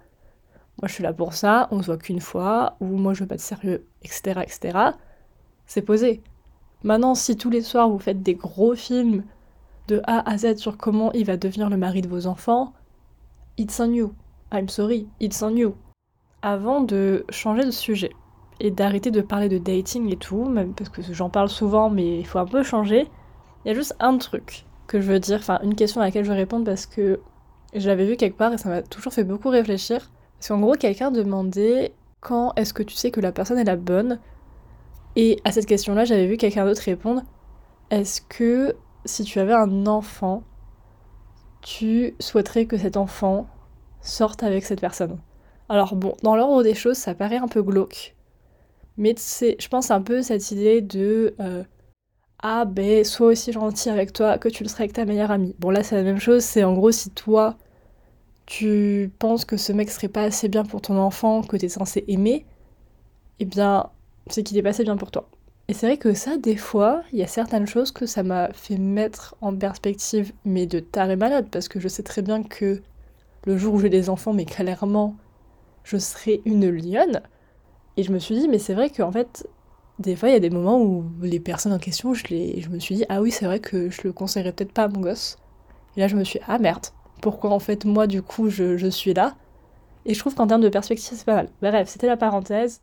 moi 0.79 0.87
je 0.87 0.93
suis 0.93 1.03
là 1.03 1.11
pour 1.11 1.33
ça, 1.33 1.67
on 1.69 1.81
se 1.81 1.87
voit 1.87 1.97
qu'une 1.97 2.21
fois, 2.21 2.77
ou 2.79 2.85
moi 2.85 3.13
je 3.13 3.19
veux 3.19 3.27
pas 3.27 3.35
de 3.35 3.41
sérieux, 3.41 3.85
etc. 4.01 4.39
etc. 4.43 4.79
C'est 5.65 5.81
posé. 5.81 6.23
Maintenant, 6.85 7.13
si 7.13 7.35
tous 7.35 7.49
les 7.49 7.59
soirs 7.59 7.89
vous 7.89 7.99
faites 7.99 8.23
des 8.23 8.35
gros 8.35 8.75
films 8.75 9.25
de 9.89 9.99
A 10.05 10.29
à 10.29 10.37
Z 10.37 10.55
sur 10.55 10.77
comment 10.77 11.11
il 11.11 11.25
va 11.25 11.35
devenir 11.35 11.69
le 11.69 11.75
mari 11.75 12.01
de 12.01 12.07
vos 12.07 12.27
enfants, 12.27 12.71
it's 13.57 13.77
on 13.81 13.91
you. 13.91 14.15
I'm 14.53 14.69
sorry, 14.69 15.05
it's 15.19 15.43
on 15.43 15.57
you. 15.57 15.75
Avant 16.41 16.79
de 16.79 17.25
changer 17.29 17.65
de 17.65 17.71
sujet 17.71 18.11
et 18.61 18.71
d'arrêter 18.71 19.11
de 19.11 19.19
parler 19.19 19.49
de 19.49 19.57
dating 19.57 20.09
et 20.13 20.17
tout, 20.17 20.45
même 20.45 20.73
parce 20.73 20.89
que 20.89 21.01
j'en 21.11 21.29
parle 21.29 21.49
souvent, 21.49 21.89
mais 21.89 22.19
il 22.19 22.25
faut 22.25 22.39
un 22.39 22.45
peu 22.45 22.63
changer. 22.63 23.09
Il 23.65 23.67
y 23.67 23.71
a 23.71 23.73
juste 23.73 23.97
un 23.99 24.17
truc 24.17 24.65
que 24.91 24.99
je 24.99 25.09
veux 25.09 25.19
dire, 25.19 25.37
enfin 25.37 25.59
une 25.63 25.75
question 25.75 26.01
à 26.01 26.03
laquelle 26.03 26.25
je 26.25 26.29
veux 26.29 26.35
répondre 26.35 26.65
parce 26.65 26.85
que 26.85 27.21
je 27.73 27.87
l'avais 27.87 28.05
vu 28.05 28.17
quelque 28.17 28.37
part 28.37 28.51
et 28.51 28.57
ça 28.57 28.67
m'a 28.67 28.81
toujours 28.81 29.13
fait 29.13 29.23
beaucoup 29.23 29.47
réfléchir. 29.47 30.11
Parce 30.37 30.49
qu'en 30.49 30.59
gros, 30.59 30.73
quelqu'un 30.73 31.11
demandait 31.11 31.93
quand 32.19 32.51
est-ce 32.57 32.73
que 32.73 32.83
tu 32.83 32.95
sais 32.95 33.09
que 33.09 33.21
la 33.21 33.31
personne 33.31 33.57
est 33.57 33.63
la 33.63 33.77
bonne? 33.77 34.19
Et 35.15 35.39
à 35.45 35.53
cette 35.53 35.65
question-là, 35.65 36.03
j'avais 36.03 36.27
vu 36.27 36.35
quelqu'un 36.35 36.65
d'autre 36.65 36.81
répondre 36.81 37.23
est-ce 37.89 38.21
que 38.21 38.75
si 39.05 39.23
tu 39.23 39.39
avais 39.39 39.53
un 39.53 39.85
enfant, 39.87 40.43
tu 41.61 42.15
souhaiterais 42.19 42.65
que 42.65 42.77
cet 42.77 42.97
enfant 42.97 43.47
sorte 44.01 44.43
avec 44.43 44.65
cette 44.65 44.81
personne? 44.81 45.19
Alors 45.69 45.95
bon, 45.95 46.15
dans 46.21 46.35
l'ordre 46.35 46.63
des 46.63 46.73
choses, 46.73 46.97
ça 46.97 47.15
paraît 47.15 47.37
un 47.37 47.47
peu 47.47 47.61
glauque. 47.61 48.15
Mais 48.97 49.13
c'est, 49.17 49.55
je 49.57 49.69
pense 49.69 49.89
un 49.89 50.01
peu 50.01 50.21
cette 50.21 50.51
idée 50.51 50.81
de 50.81 51.33
euh, 51.39 51.63
ah 52.41 52.65
ben 52.65 53.03
sois 53.03 53.27
aussi 53.27 53.51
gentil 53.51 53.89
avec 53.89 54.13
toi 54.13 54.37
que 54.37 54.49
tu 54.49 54.63
le 54.63 54.69
serais 54.69 54.83
avec 54.83 54.93
ta 54.93 55.05
meilleure 55.05 55.31
amie. 55.31 55.55
Bon 55.59 55.69
là 55.69 55.83
c'est 55.83 55.95
la 55.95 56.03
même 56.03 56.19
chose, 56.19 56.43
c'est 56.43 56.63
en 56.63 56.73
gros 56.73 56.91
si 56.91 57.09
toi 57.11 57.57
tu 58.45 59.11
penses 59.19 59.45
que 59.45 59.57
ce 59.57 59.71
mec 59.73 59.89
serait 59.91 60.09
pas 60.09 60.23
assez 60.23 60.49
bien 60.49 60.65
pour 60.65 60.81
ton 60.81 60.97
enfant 60.97 61.41
que 61.43 61.57
t'es 61.57 61.69
censé 61.69 62.03
aimer, 62.07 62.45
eh 63.39 63.45
bien 63.45 63.89
c'est 64.27 64.43
qu'il 64.43 64.57
est 64.57 64.63
pas 64.63 64.69
assez 64.69 64.83
bien 64.83 64.97
pour 64.97 65.11
toi. 65.11 65.29
Et 65.67 65.73
c'est 65.73 65.87
vrai 65.87 65.97
que 65.97 66.13
ça, 66.13 66.37
des 66.37 66.57
fois, 66.57 67.01
il 67.13 67.19
y 67.19 67.23
a 67.23 67.27
certaines 67.27 67.67
choses 67.67 67.91
que 67.91 68.05
ça 68.05 68.23
m'a 68.23 68.51
fait 68.51 68.77
mettre 68.77 69.35
en 69.41 69.55
perspective, 69.55 70.33
mais 70.43 70.65
de 70.67 70.79
taré 70.79 71.15
malade, 71.15 71.47
parce 71.49 71.69
que 71.69 71.79
je 71.79 71.87
sais 71.87 72.03
très 72.03 72.21
bien 72.21 72.43
que 72.43 72.81
le 73.45 73.57
jour 73.57 73.75
où 73.75 73.79
j'ai 73.79 73.89
des 73.89 74.09
enfants, 74.09 74.33
mais 74.33 74.45
clairement, 74.45 75.15
je 75.83 75.97
serai 75.97 76.41
une 76.45 76.69
lionne. 76.69 77.21
Et 77.97 78.03
je 78.03 78.11
me 78.11 78.19
suis 78.19 78.37
dit, 78.37 78.47
mais 78.49 78.59
c'est 78.59 78.73
vrai 78.73 78.89
qu'en 78.89 79.11
fait, 79.13 79.47
des 79.99 80.15
fois, 80.15 80.29
il 80.29 80.33
y 80.33 80.35
a 80.35 80.39
des 80.39 80.49
moments 80.49 80.81
où 80.81 81.05
les 81.21 81.39
personnes 81.39 81.73
en 81.73 81.79
question, 81.79 82.13
je, 82.13 82.69
me 82.69 82.79
suis 82.79 82.95
dit, 82.95 83.05
ah 83.09 83.21
oui, 83.21 83.31
c'est 83.31 83.45
vrai 83.45 83.59
que 83.59 83.89
je 83.89 84.01
le 84.03 84.13
conseillerais 84.13 84.51
peut-être 84.51 84.73
pas 84.73 84.83
à 84.83 84.87
mon 84.87 85.01
gosse. 85.01 85.37
Et 85.95 85.99
là, 85.99 86.07
je 86.07 86.15
me 86.15 86.23
suis 86.23 86.39
dit, 86.39 86.45
ah 86.47 86.57
merde, 86.57 86.87
pourquoi 87.21 87.51
en 87.51 87.59
fait, 87.59 87.85
moi, 87.85 88.07
du 88.07 88.21
coup, 88.21 88.49
je, 88.49 88.77
je 88.77 88.87
suis 88.87 89.13
là? 89.13 89.35
Et 90.05 90.13
je 90.13 90.19
trouve 90.19 90.33
qu'en 90.33 90.47
termes 90.47 90.61
de 90.61 90.69
perspective, 90.69 91.17
c'est 91.17 91.25
pas 91.25 91.35
mal. 91.35 91.49
Bref, 91.61 91.89
c'était 91.89 92.07
la 92.07 92.17
parenthèse. 92.17 92.81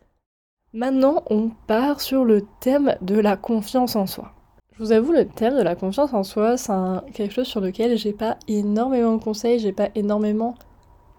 Maintenant, 0.73 1.23
on 1.31 1.51
part 1.67 2.01
sur 2.01 2.25
le 2.25 2.43
thème 2.61 2.95
de 3.01 3.19
la 3.19 3.37
confiance 3.37 3.97
en 3.97 4.07
soi. 4.07 4.33
Je 4.75 4.85
vous 4.85 4.93
avoue, 4.93 5.13
le 5.13 5.27
thème 5.27 5.57
de 5.57 5.63
la 5.63 5.75
confiance 5.75 6.13
en 6.13 6.23
soi, 6.23 6.57
c'est 6.57 6.73
quelque 7.15 7.35
chose 7.35 7.49
sur 7.49 7.61
lequel 7.61 7.97
j'ai 7.99 8.13
pas 8.13 8.37
énormément 8.47 9.17
de 9.17 9.23
conseils, 9.23 9.59
j'ai 9.59 9.73
pas 9.73 9.89
énormément 9.97 10.55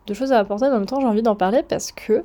de 0.07 0.13
choses 0.13 0.31
à 0.31 0.39
apporter. 0.39 0.67
En 0.67 0.71
même 0.71 0.85
temps, 0.85 1.01
j'ai 1.01 1.07
envie 1.07 1.23
d'en 1.23 1.35
parler 1.35 1.63
parce 1.63 1.91
que 1.91 2.23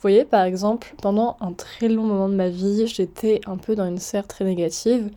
vous 0.00 0.08
voyez, 0.08 0.24
par 0.24 0.44
exemple, 0.44 0.94
pendant 1.02 1.36
un 1.42 1.52
très 1.52 1.90
long 1.90 2.04
moment 2.04 2.30
de 2.30 2.34
ma 2.34 2.48
vie, 2.48 2.86
j'étais 2.86 3.42
un 3.44 3.58
peu 3.58 3.74
dans 3.74 3.86
une 3.86 3.98
serre 3.98 4.26
très 4.26 4.46
négative. 4.46 5.10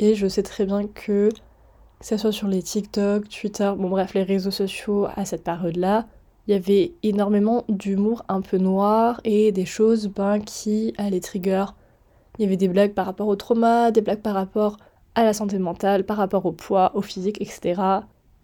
Et 0.00 0.16
je 0.16 0.26
sais 0.26 0.42
très 0.42 0.66
bien 0.66 0.88
que, 0.88 1.28
que 1.28 1.36
ce 2.00 2.16
soit 2.16 2.32
sur 2.32 2.48
les 2.48 2.60
TikTok, 2.60 3.28
Twitter, 3.28 3.72
bon 3.78 3.88
bref, 3.88 4.14
les 4.14 4.24
réseaux 4.24 4.50
sociaux 4.50 5.06
à 5.14 5.24
cette 5.24 5.44
période-là, 5.44 6.08
il 6.48 6.54
y 6.54 6.56
avait 6.56 6.92
énormément 7.04 7.62
d'humour 7.68 8.24
un 8.28 8.40
peu 8.40 8.58
noir 8.58 9.20
et 9.22 9.52
des 9.52 9.64
choses 9.64 10.08
ben, 10.08 10.40
qui 10.40 10.92
allaient 10.98 11.20
trigger. 11.20 11.66
Il 12.40 12.42
y 12.42 12.46
avait 12.46 12.56
des 12.56 12.66
blagues 12.66 12.94
par 12.94 13.06
rapport 13.06 13.28
au 13.28 13.36
trauma, 13.36 13.92
des 13.92 14.00
blagues 14.00 14.22
par 14.22 14.34
rapport 14.34 14.76
à 15.14 15.22
la 15.22 15.32
santé 15.32 15.60
mentale, 15.60 16.02
par 16.02 16.16
rapport 16.16 16.46
au 16.46 16.52
poids, 16.52 16.90
au 16.96 17.02
physique, 17.02 17.40
etc. 17.40 17.80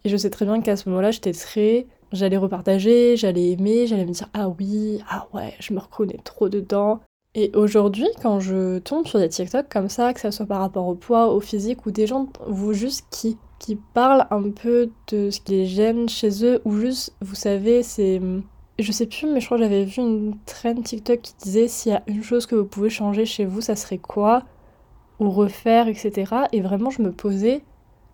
Et 0.05 0.09
je 0.09 0.15
sais 0.15 0.29
très 0.29 0.45
bien 0.45 0.61
qu'à 0.61 0.77
ce 0.77 0.87
moment-là, 0.87 1.11
j'étais 1.11 1.33
très 1.33 1.87
j'allais 2.11 2.37
repartager, 2.37 3.17
j'allais 3.17 3.51
aimer, 3.51 3.87
j'allais 3.87 4.05
me 4.05 4.11
dire 4.11 4.29
ah 4.33 4.49
oui, 4.49 4.99
ah 5.09 5.27
ouais, 5.33 5.53
je 5.59 5.73
me 5.73 5.79
reconnais 5.79 6.19
trop 6.23 6.49
dedans. 6.49 7.01
Et 7.35 7.51
aujourd'hui, 7.53 8.07
quand 8.21 8.39
je 8.39 8.79
tombe 8.79 9.05
sur 9.05 9.19
des 9.19 9.29
TikTok 9.29 9.67
comme 9.69 9.89
ça, 9.89 10.13
que 10.13 10.19
ce 10.19 10.31
soit 10.31 10.47
par 10.47 10.59
rapport 10.59 10.87
au 10.87 10.95
poids, 10.95 11.31
au 11.31 11.39
physique, 11.39 11.85
ou 11.85 11.91
des 11.91 12.07
gens, 12.07 12.29
vous 12.47 12.73
juste 12.73 13.05
qui, 13.11 13.37
qui 13.59 13.75
parlent 13.75 14.25
un 14.31 14.49
peu 14.49 14.89
de 15.09 15.29
ce 15.29 15.39
qui 15.41 15.51
les 15.51 15.65
gêne 15.67 16.09
chez 16.09 16.43
eux, 16.43 16.61
ou 16.65 16.73
juste, 16.77 17.13
vous 17.21 17.35
savez, 17.35 17.83
c'est. 17.83 18.19
Je 18.79 18.91
sais 18.91 19.07
plus, 19.07 19.27
mais 19.27 19.39
je 19.39 19.45
crois 19.45 19.57
que 19.57 19.63
j'avais 19.63 19.85
vu 19.85 20.01
une 20.01 20.35
trend 20.45 20.81
TikTok 20.81 21.21
qui 21.21 21.33
disait 21.43 21.67
s'il 21.67 21.91
y 21.91 21.95
a 21.95 22.03
une 22.07 22.23
chose 22.23 22.45
que 22.45 22.55
vous 22.55 22.65
pouvez 22.65 22.89
changer 22.89 23.25
chez 23.25 23.45
vous, 23.45 23.61
ça 23.61 23.75
serait 23.75 23.97
quoi? 23.97 24.43
Ou 25.19 25.29
refaire, 25.29 25.87
etc. 25.87 26.33
Et 26.53 26.61
vraiment, 26.61 26.89
je 26.91 27.01
me 27.01 27.11
posais 27.11 27.63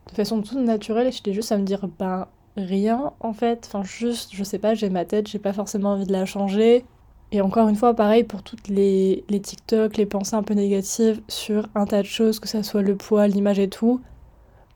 de 0.10 0.15
façon 0.15 0.41
toute 0.41 0.58
naturelle 0.58 1.08
et 1.08 1.12
j'étais 1.12 1.34
juste 1.34 1.51
à 1.51 1.58
me 1.58 1.63
dire, 1.63 1.88
ben 1.99 2.27
rien 2.57 3.13
en 3.19 3.33
fait. 3.33 3.65
Enfin, 3.67 3.83
juste, 3.83 4.31
je 4.33 4.43
sais 4.43 4.59
pas, 4.59 4.73
j'ai 4.73 4.89
ma 4.89 5.05
tête, 5.05 5.27
j'ai 5.27 5.39
pas 5.39 5.53
forcément 5.53 5.93
envie 5.93 6.05
de 6.05 6.11
la 6.11 6.25
changer. 6.25 6.85
Et 7.31 7.41
encore 7.41 7.67
une 7.67 7.75
fois, 7.75 7.95
pareil 7.95 8.23
pour 8.23 8.43
toutes 8.43 8.67
les, 8.67 9.23
les 9.29 9.39
TikTok, 9.39 9.97
les 9.97 10.05
pensées 10.05 10.35
un 10.35 10.43
peu 10.43 10.53
négatives 10.53 11.21
sur 11.27 11.67
un 11.73 11.85
tas 11.85 12.01
de 12.01 12.07
choses, 12.07 12.39
que 12.39 12.47
ça 12.47 12.61
soit 12.61 12.83
le 12.83 12.95
poids, 12.95 13.27
l'image 13.27 13.59
et 13.59 13.69
tout, 13.69 14.01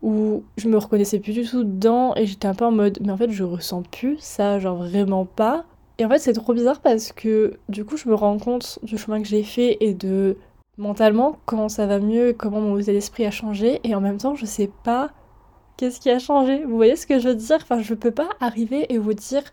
où 0.02 0.44
je 0.58 0.68
me 0.68 0.78
reconnaissais 0.78 1.20
plus 1.20 1.34
du 1.34 1.46
tout 1.46 1.64
dedans 1.64 2.16
et 2.16 2.26
j'étais 2.26 2.48
un 2.48 2.56
peu 2.56 2.66
en 2.66 2.72
mode, 2.72 3.00
mais 3.02 3.12
en 3.12 3.18
fait, 3.18 3.30
je 3.30 3.44
ressens 3.44 3.84
plus 3.84 4.18
ça, 4.20 4.60
genre 4.60 4.78
vraiment 4.78 5.26
pas. 5.26 5.66
Et 6.00 6.06
en 6.06 6.10
fait, 6.10 6.20
c'est 6.20 6.34
trop 6.34 6.54
bizarre 6.54 6.80
parce 6.82 7.12
que 7.12 7.58
du 7.70 7.86
coup, 7.86 7.98
je 7.98 8.08
me 8.10 8.16
rends 8.16 8.38
compte 8.38 8.80
du 8.84 8.98
chemin 8.98 9.22
que 9.22 9.28
j'ai 9.28 9.44
fait 9.44 9.78
et 9.80 9.94
de 9.94 10.38
mentalement 10.78 11.38
comment 11.46 11.70
ça 11.70 11.88
va 11.88 12.00
mieux, 12.00 12.34
comment 12.34 12.62
mon 12.62 12.78
état 12.78 12.92
d'esprit 12.92 13.26
a 13.26 13.32
changé. 13.32 13.80
Et 13.84 13.96
en 13.96 14.02
même 14.02 14.18
temps, 14.18 14.36
je 14.36 14.46
sais 14.46 14.70
pas 14.84 15.12
Qu'est-ce 15.78 16.00
qui 16.00 16.10
a 16.10 16.20
changé? 16.20 16.64
Vous 16.66 16.76
voyez 16.76 16.96
ce 16.96 17.08
que 17.08 17.20
je 17.20 17.30
veux 17.30 17.36
dire? 17.36 17.60
Enfin, 17.62 17.82
je 17.82 17.94
peux 17.94 18.12
pas 18.12 18.30
arriver 18.40 18.92
et 18.92 18.98
vous 18.98 19.14
dire 19.14 19.44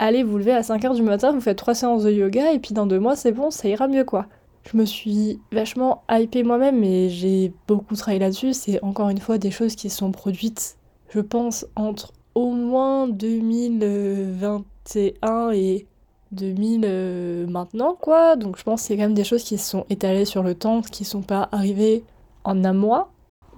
allez 0.00 0.22
vous 0.22 0.38
levez 0.38 0.52
à 0.52 0.62
5h 0.62 0.94
du 0.94 1.02
matin, 1.02 1.32
vous 1.32 1.40
faites 1.40 1.58
trois 1.58 1.74
séances 1.74 2.04
de 2.04 2.10
yoga 2.10 2.52
et 2.52 2.58
puis 2.58 2.72
dans 2.74 2.86
deux 2.86 2.98
mois 2.98 3.16
c'est 3.16 3.32
bon, 3.32 3.50
ça 3.50 3.68
ira 3.68 3.86
mieux 3.86 4.04
quoi. 4.04 4.26
Je 4.70 4.76
me 4.76 4.84
suis 4.84 5.40
vachement 5.52 6.02
hypée 6.10 6.42
moi-même 6.42 6.82
et 6.84 7.08
j'ai 7.10 7.52
beaucoup 7.68 7.94
travaillé 7.96 8.18
là-dessus. 8.18 8.54
C'est 8.54 8.82
encore 8.82 9.10
une 9.10 9.20
fois 9.20 9.38
des 9.38 9.50
choses 9.50 9.74
qui 9.74 9.90
sont 9.90 10.12
produites, 10.12 10.76
je 11.10 11.20
pense, 11.20 11.66
entre 11.76 12.12
au 12.34 12.50
moins 12.50 13.08
2021 13.08 15.50
et 15.52 15.86
2000 16.32 16.82
euh, 16.84 17.46
maintenant 17.46 17.96
quoi. 17.98 18.36
Donc 18.36 18.58
je 18.58 18.62
pense 18.62 18.82
que 18.82 18.88
c'est 18.88 18.96
quand 18.96 19.02
même 19.02 19.14
des 19.14 19.24
choses 19.24 19.44
qui 19.44 19.58
se 19.58 19.68
sont 19.68 19.86
étalées 19.90 20.24
sur 20.24 20.42
le 20.42 20.54
temps, 20.54 20.80
qui 20.82 21.04
sont 21.04 21.22
pas 21.22 21.48
arrivées 21.52 22.04
en 22.44 22.64
un 22.64 22.72
mois. 22.72 23.10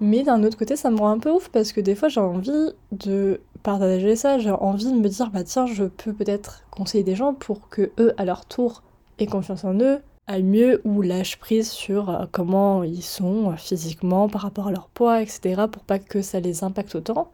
Mais 0.03 0.23
d'un 0.23 0.43
autre 0.43 0.57
côté, 0.57 0.75
ça 0.75 0.91
me 0.91 0.97
rend 0.97 1.11
un 1.11 1.17
peu 1.17 1.31
ouf 1.31 1.47
parce 1.47 1.71
que 1.71 1.79
des 1.79 1.95
fois, 1.95 2.09
j'ai 2.09 2.19
envie 2.19 2.73
de 2.91 3.39
partager 3.63 4.17
ça, 4.17 4.37
j'ai 4.37 4.51
envie 4.51 4.91
de 4.91 4.97
me 4.97 5.07
dire, 5.07 5.29
bah 5.31 5.45
tiens, 5.45 5.65
je 5.65 5.85
peux 5.85 6.11
peut-être 6.11 6.65
conseiller 6.71 7.05
des 7.05 7.15
gens 7.15 7.33
pour 7.33 7.69
que 7.69 7.89
eux, 7.97 8.13
à 8.17 8.25
leur 8.25 8.45
tour, 8.45 8.83
aient 9.17 9.27
confiance 9.27 9.63
en 9.63 9.79
eux, 9.79 10.01
aillent 10.27 10.43
mieux 10.43 10.81
ou 10.83 11.01
lâchent 11.01 11.39
prise 11.39 11.71
sur 11.71 12.09
euh, 12.09 12.25
comment 12.33 12.83
ils 12.83 13.01
sont 13.01 13.51
euh, 13.51 13.55
physiquement 13.55 14.27
par 14.27 14.41
rapport 14.41 14.67
à 14.67 14.71
leur 14.71 14.89
poids, 14.89 15.21
etc., 15.21 15.67
pour 15.71 15.85
pas 15.85 15.99
que 15.99 16.21
ça 16.21 16.41
les 16.41 16.65
impacte 16.65 16.95
autant. 16.95 17.31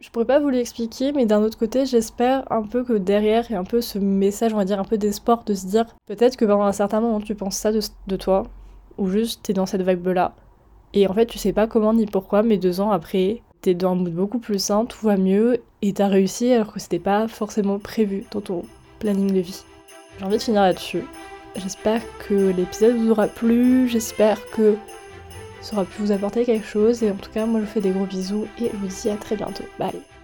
Je 0.00 0.08
pourrais 0.08 0.24
pas 0.24 0.40
vous 0.40 0.48
l'expliquer, 0.48 1.12
mais 1.12 1.26
d'un 1.26 1.42
autre 1.42 1.58
côté, 1.58 1.84
j'espère 1.84 2.50
un 2.50 2.62
peu 2.62 2.82
que 2.82 2.94
derrière 2.94 3.44
il 3.50 3.56
un 3.56 3.64
peu 3.64 3.82
ce 3.82 3.98
message, 3.98 4.54
on 4.54 4.56
va 4.56 4.64
dire, 4.64 4.80
un 4.80 4.84
peu 4.84 4.96
d'espoir 4.96 5.44
de 5.44 5.52
se 5.52 5.66
dire 5.66 5.84
peut-être 6.06 6.38
que 6.38 6.46
pendant 6.46 6.64
un 6.64 6.72
certain 6.72 7.02
moment 7.02 7.20
tu 7.20 7.34
penses 7.34 7.56
ça 7.56 7.72
de, 7.72 7.80
de 8.06 8.16
toi, 8.16 8.44
ou 8.96 9.06
juste 9.06 9.42
t'es 9.42 9.52
dans 9.52 9.66
cette 9.66 9.82
vibe-là, 9.82 10.34
et 10.96 11.06
en 11.06 11.12
fait, 11.12 11.26
tu 11.26 11.36
sais 11.36 11.52
pas 11.52 11.66
comment 11.66 11.92
ni 11.92 12.06
pourquoi, 12.06 12.42
mais 12.42 12.56
deux 12.56 12.80
ans 12.80 12.90
après, 12.90 13.42
t'es 13.60 13.74
dans 13.74 13.92
un 13.92 13.96
mood 13.96 14.14
beaucoup 14.14 14.38
plus 14.38 14.58
sain, 14.58 14.86
tout 14.86 15.04
va 15.06 15.18
mieux, 15.18 15.60
et 15.82 15.92
t'as 15.92 16.08
réussi 16.08 16.50
alors 16.50 16.72
que 16.72 16.80
c'était 16.80 16.98
pas 16.98 17.28
forcément 17.28 17.78
prévu 17.78 18.24
dans 18.30 18.40
ton 18.40 18.62
planning 18.98 19.30
de 19.30 19.40
vie. 19.40 19.62
J'ai 20.18 20.24
envie 20.24 20.38
de 20.38 20.42
finir 20.42 20.62
là-dessus. 20.62 21.02
J'espère 21.54 22.00
que 22.26 22.50
l'épisode 22.56 22.96
vous 22.96 23.10
aura 23.10 23.26
plu, 23.26 23.88
j'espère 23.88 24.38
que 24.52 24.76
ça 25.60 25.76
aura 25.76 25.84
pu 25.84 26.00
vous 26.00 26.12
apporter 26.12 26.46
quelque 26.46 26.66
chose, 26.66 27.02
et 27.02 27.10
en 27.10 27.16
tout 27.16 27.30
cas, 27.30 27.44
moi 27.44 27.60
je 27.60 27.66
vous 27.66 27.72
fais 27.72 27.82
des 27.82 27.90
gros 27.90 28.06
bisous, 28.06 28.46
et 28.58 28.70
je 28.72 28.76
vous 28.76 28.86
dis 28.86 29.10
à 29.10 29.16
très 29.16 29.36
bientôt. 29.36 29.64
Bye 29.78 30.15